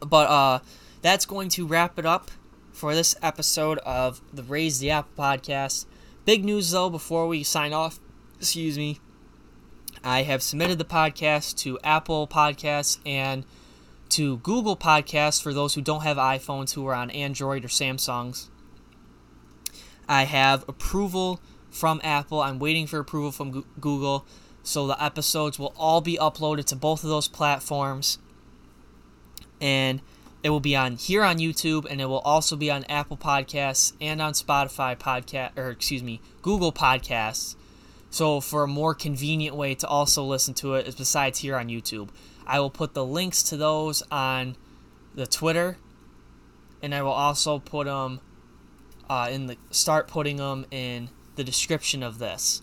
But 0.00 0.28
uh, 0.28 0.58
that's 1.02 1.24
going 1.24 1.48
to 1.50 1.66
wrap 1.66 1.98
it 1.98 2.04
up 2.04 2.30
for 2.72 2.94
this 2.94 3.14
episode 3.22 3.78
of 3.78 4.20
the 4.32 4.42
Raise 4.42 4.80
the 4.80 4.90
App 4.90 5.08
podcast. 5.16 5.86
Big 6.24 6.44
news 6.44 6.72
though, 6.72 6.90
before 6.90 7.28
we 7.28 7.42
sign 7.44 7.72
off, 7.72 8.00
excuse 8.38 8.76
me. 8.76 8.98
I 10.02 10.24
have 10.24 10.42
submitted 10.42 10.78
the 10.78 10.84
podcast 10.84 11.56
to 11.58 11.78
Apple 11.82 12.26
Podcasts 12.26 12.98
and 13.06 13.46
to 14.10 14.36
Google 14.38 14.76
Podcasts 14.76 15.42
for 15.42 15.54
those 15.54 15.74
who 15.74 15.80
don't 15.80 16.02
have 16.02 16.18
iPhones 16.18 16.74
who 16.74 16.86
are 16.86 16.94
on 16.94 17.10
Android 17.10 17.64
or 17.64 17.68
Samsungs. 17.68 18.48
I 20.08 20.24
have 20.24 20.64
approval 20.68 21.40
from 21.74 22.00
Apple. 22.04 22.40
I'm 22.40 22.58
waiting 22.58 22.86
for 22.86 23.00
approval 23.00 23.32
from 23.32 23.64
Google. 23.80 24.24
So 24.62 24.86
the 24.86 25.02
episodes 25.02 25.58
will 25.58 25.74
all 25.76 26.00
be 26.00 26.16
uploaded 26.16 26.64
to 26.66 26.76
both 26.76 27.02
of 27.02 27.10
those 27.10 27.28
platforms. 27.28 28.18
And 29.60 30.00
it 30.42 30.50
will 30.50 30.60
be 30.60 30.76
on 30.76 30.96
here 30.96 31.24
on 31.24 31.38
YouTube 31.38 31.86
and 31.90 32.00
it 32.00 32.06
will 32.06 32.20
also 32.20 32.54
be 32.54 32.70
on 32.70 32.84
Apple 32.84 33.16
Podcasts 33.16 33.92
and 34.00 34.22
on 34.22 34.34
Spotify 34.34 34.96
podcast 34.96 35.58
or 35.58 35.70
excuse 35.70 36.02
me, 36.02 36.20
Google 36.42 36.72
Podcasts. 36.72 37.56
So 38.10 38.40
for 38.40 38.62
a 38.62 38.68
more 38.68 38.94
convenient 38.94 39.56
way 39.56 39.74
to 39.74 39.88
also 39.88 40.22
listen 40.22 40.54
to 40.54 40.74
it 40.74 40.86
is 40.86 40.94
besides 40.94 41.40
here 41.40 41.56
on 41.56 41.68
YouTube. 41.68 42.10
I 42.46 42.60
will 42.60 42.70
put 42.70 42.94
the 42.94 43.04
links 43.04 43.42
to 43.44 43.56
those 43.56 44.02
on 44.10 44.56
the 45.14 45.26
Twitter 45.26 45.78
and 46.82 46.94
I 46.94 47.02
will 47.02 47.10
also 47.10 47.58
put 47.58 47.86
them 47.86 48.20
uh, 49.08 49.28
in 49.30 49.46
the 49.46 49.56
start 49.70 50.06
putting 50.06 50.36
them 50.36 50.66
in 50.70 51.08
the 51.36 51.44
description 51.44 52.02
of 52.02 52.18
this. 52.18 52.62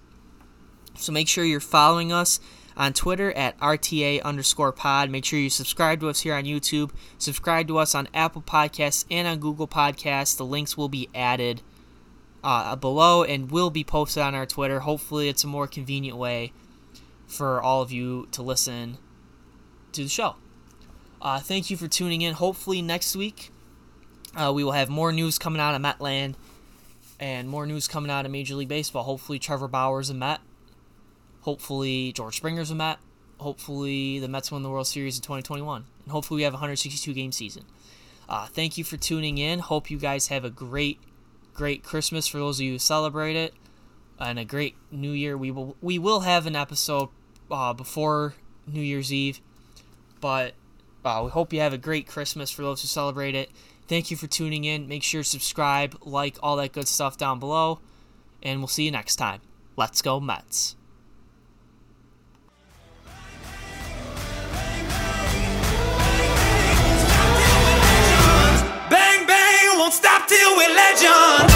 So 0.95 1.11
make 1.11 1.27
sure 1.27 1.43
you're 1.43 1.59
following 1.59 2.11
us 2.11 2.39
on 2.75 2.93
Twitter 2.93 3.31
at 3.33 3.59
RTA 3.59 4.21
underscore 4.23 4.71
pod. 4.71 5.09
Make 5.09 5.25
sure 5.25 5.39
you 5.39 5.49
subscribe 5.49 5.99
to 6.01 6.09
us 6.09 6.21
here 6.21 6.33
on 6.33 6.43
YouTube. 6.43 6.91
Subscribe 7.17 7.67
to 7.67 7.77
us 7.77 7.95
on 7.95 8.07
Apple 8.13 8.41
Podcasts 8.41 9.05
and 9.09 9.27
on 9.27 9.39
Google 9.39 9.67
Podcasts. 9.67 10.37
The 10.37 10.45
links 10.45 10.77
will 10.77 10.89
be 10.89 11.09
added 11.13 11.61
uh, 12.43 12.75
below 12.75 13.23
and 13.23 13.51
will 13.51 13.69
be 13.69 13.83
posted 13.83 14.23
on 14.23 14.35
our 14.35 14.45
Twitter. 14.45 14.81
Hopefully, 14.81 15.29
it's 15.29 15.43
a 15.43 15.47
more 15.47 15.67
convenient 15.67 16.17
way 16.17 16.53
for 17.27 17.61
all 17.61 17.81
of 17.81 17.91
you 17.91 18.27
to 18.31 18.41
listen 18.41 18.97
to 19.93 20.03
the 20.03 20.09
show. 20.09 20.35
Uh, 21.21 21.39
thank 21.39 21.69
you 21.69 21.77
for 21.77 21.87
tuning 21.87 22.21
in. 22.21 22.33
Hopefully, 22.33 22.81
next 22.81 23.15
week 23.15 23.51
uh, 24.35 24.51
we 24.53 24.63
will 24.63 24.71
have 24.71 24.89
more 24.89 25.11
news 25.11 25.37
coming 25.37 25.61
out 25.61 25.75
of 25.75 25.81
Metland 25.81 26.35
and 27.21 27.47
more 27.47 27.67
news 27.67 27.87
coming 27.87 28.09
out 28.09 28.25
of 28.25 28.31
Major 28.31 28.55
League 28.55 28.67
Baseball. 28.67 29.03
Hopefully, 29.03 29.37
Trevor 29.37 29.67
Bauer's 29.67 30.09
a 30.09 30.13
Met. 30.15 30.41
Hopefully, 31.41 32.11
George 32.11 32.35
Springer's 32.35 32.71
a 32.71 32.75
Met. 32.75 32.97
Hopefully, 33.39 34.19
the 34.19 34.27
Mets 34.27 34.51
win 34.51 34.63
the 34.63 34.69
World 34.69 34.87
Series 34.87 35.17
in 35.17 35.21
2021. 35.21 35.85
And 36.03 36.11
hopefully, 36.11 36.39
we 36.39 36.43
have 36.43 36.53
a 36.53 36.55
162 36.55 37.13
game 37.13 37.31
season. 37.31 37.65
Uh, 38.27 38.47
thank 38.47 38.77
you 38.77 38.83
for 38.83 38.97
tuning 38.97 39.37
in. 39.37 39.59
Hope 39.59 39.91
you 39.91 39.99
guys 39.99 40.27
have 40.27 40.43
a 40.43 40.49
great, 40.49 40.99
great 41.53 41.83
Christmas 41.83 42.27
for 42.27 42.39
those 42.39 42.59
of 42.59 42.65
you 42.65 42.71
who 42.73 42.79
celebrate 42.79 43.35
it, 43.35 43.53
and 44.19 44.39
a 44.39 44.45
great 44.45 44.75
New 44.89 45.11
Year. 45.11 45.37
We 45.37 45.51
will 45.51 45.77
we 45.79 45.99
will 45.99 46.21
have 46.21 46.47
an 46.47 46.55
episode 46.55 47.09
uh, 47.51 47.73
before 47.73 48.33
New 48.65 48.81
Year's 48.81 49.13
Eve, 49.13 49.41
but 50.21 50.53
uh, 51.05 51.21
we 51.25 51.29
hope 51.29 51.53
you 51.53 51.59
have 51.59 51.73
a 51.73 51.77
great 51.77 52.07
Christmas 52.07 52.49
for 52.49 52.63
those 52.63 52.81
who 52.81 52.87
celebrate 52.87 53.35
it. 53.35 53.51
Thank 53.91 54.09
you 54.09 54.15
for 54.15 54.25
tuning 54.25 54.63
in. 54.63 54.87
Make 54.87 55.03
sure 55.03 55.21
to 55.21 55.27
subscribe, 55.27 55.97
like, 56.05 56.37
all 56.41 56.55
that 56.55 56.71
good 56.71 56.87
stuff 56.87 57.17
down 57.17 57.39
below. 57.39 57.81
And 58.41 58.61
we'll 58.61 58.69
see 58.69 58.85
you 58.85 58.91
next 58.91 59.17
time. 59.17 59.41
Let's 59.75 60.01
go, 60.01 60.17
Mets. 60.21 60.77
Bang, 68.89 69.27
bang, 69.27 69.77
won't 69.77 69.93
stop 69.93 70.25
till 70.25 70.55
we're 70.55 70.73
legends. 70.73 71.50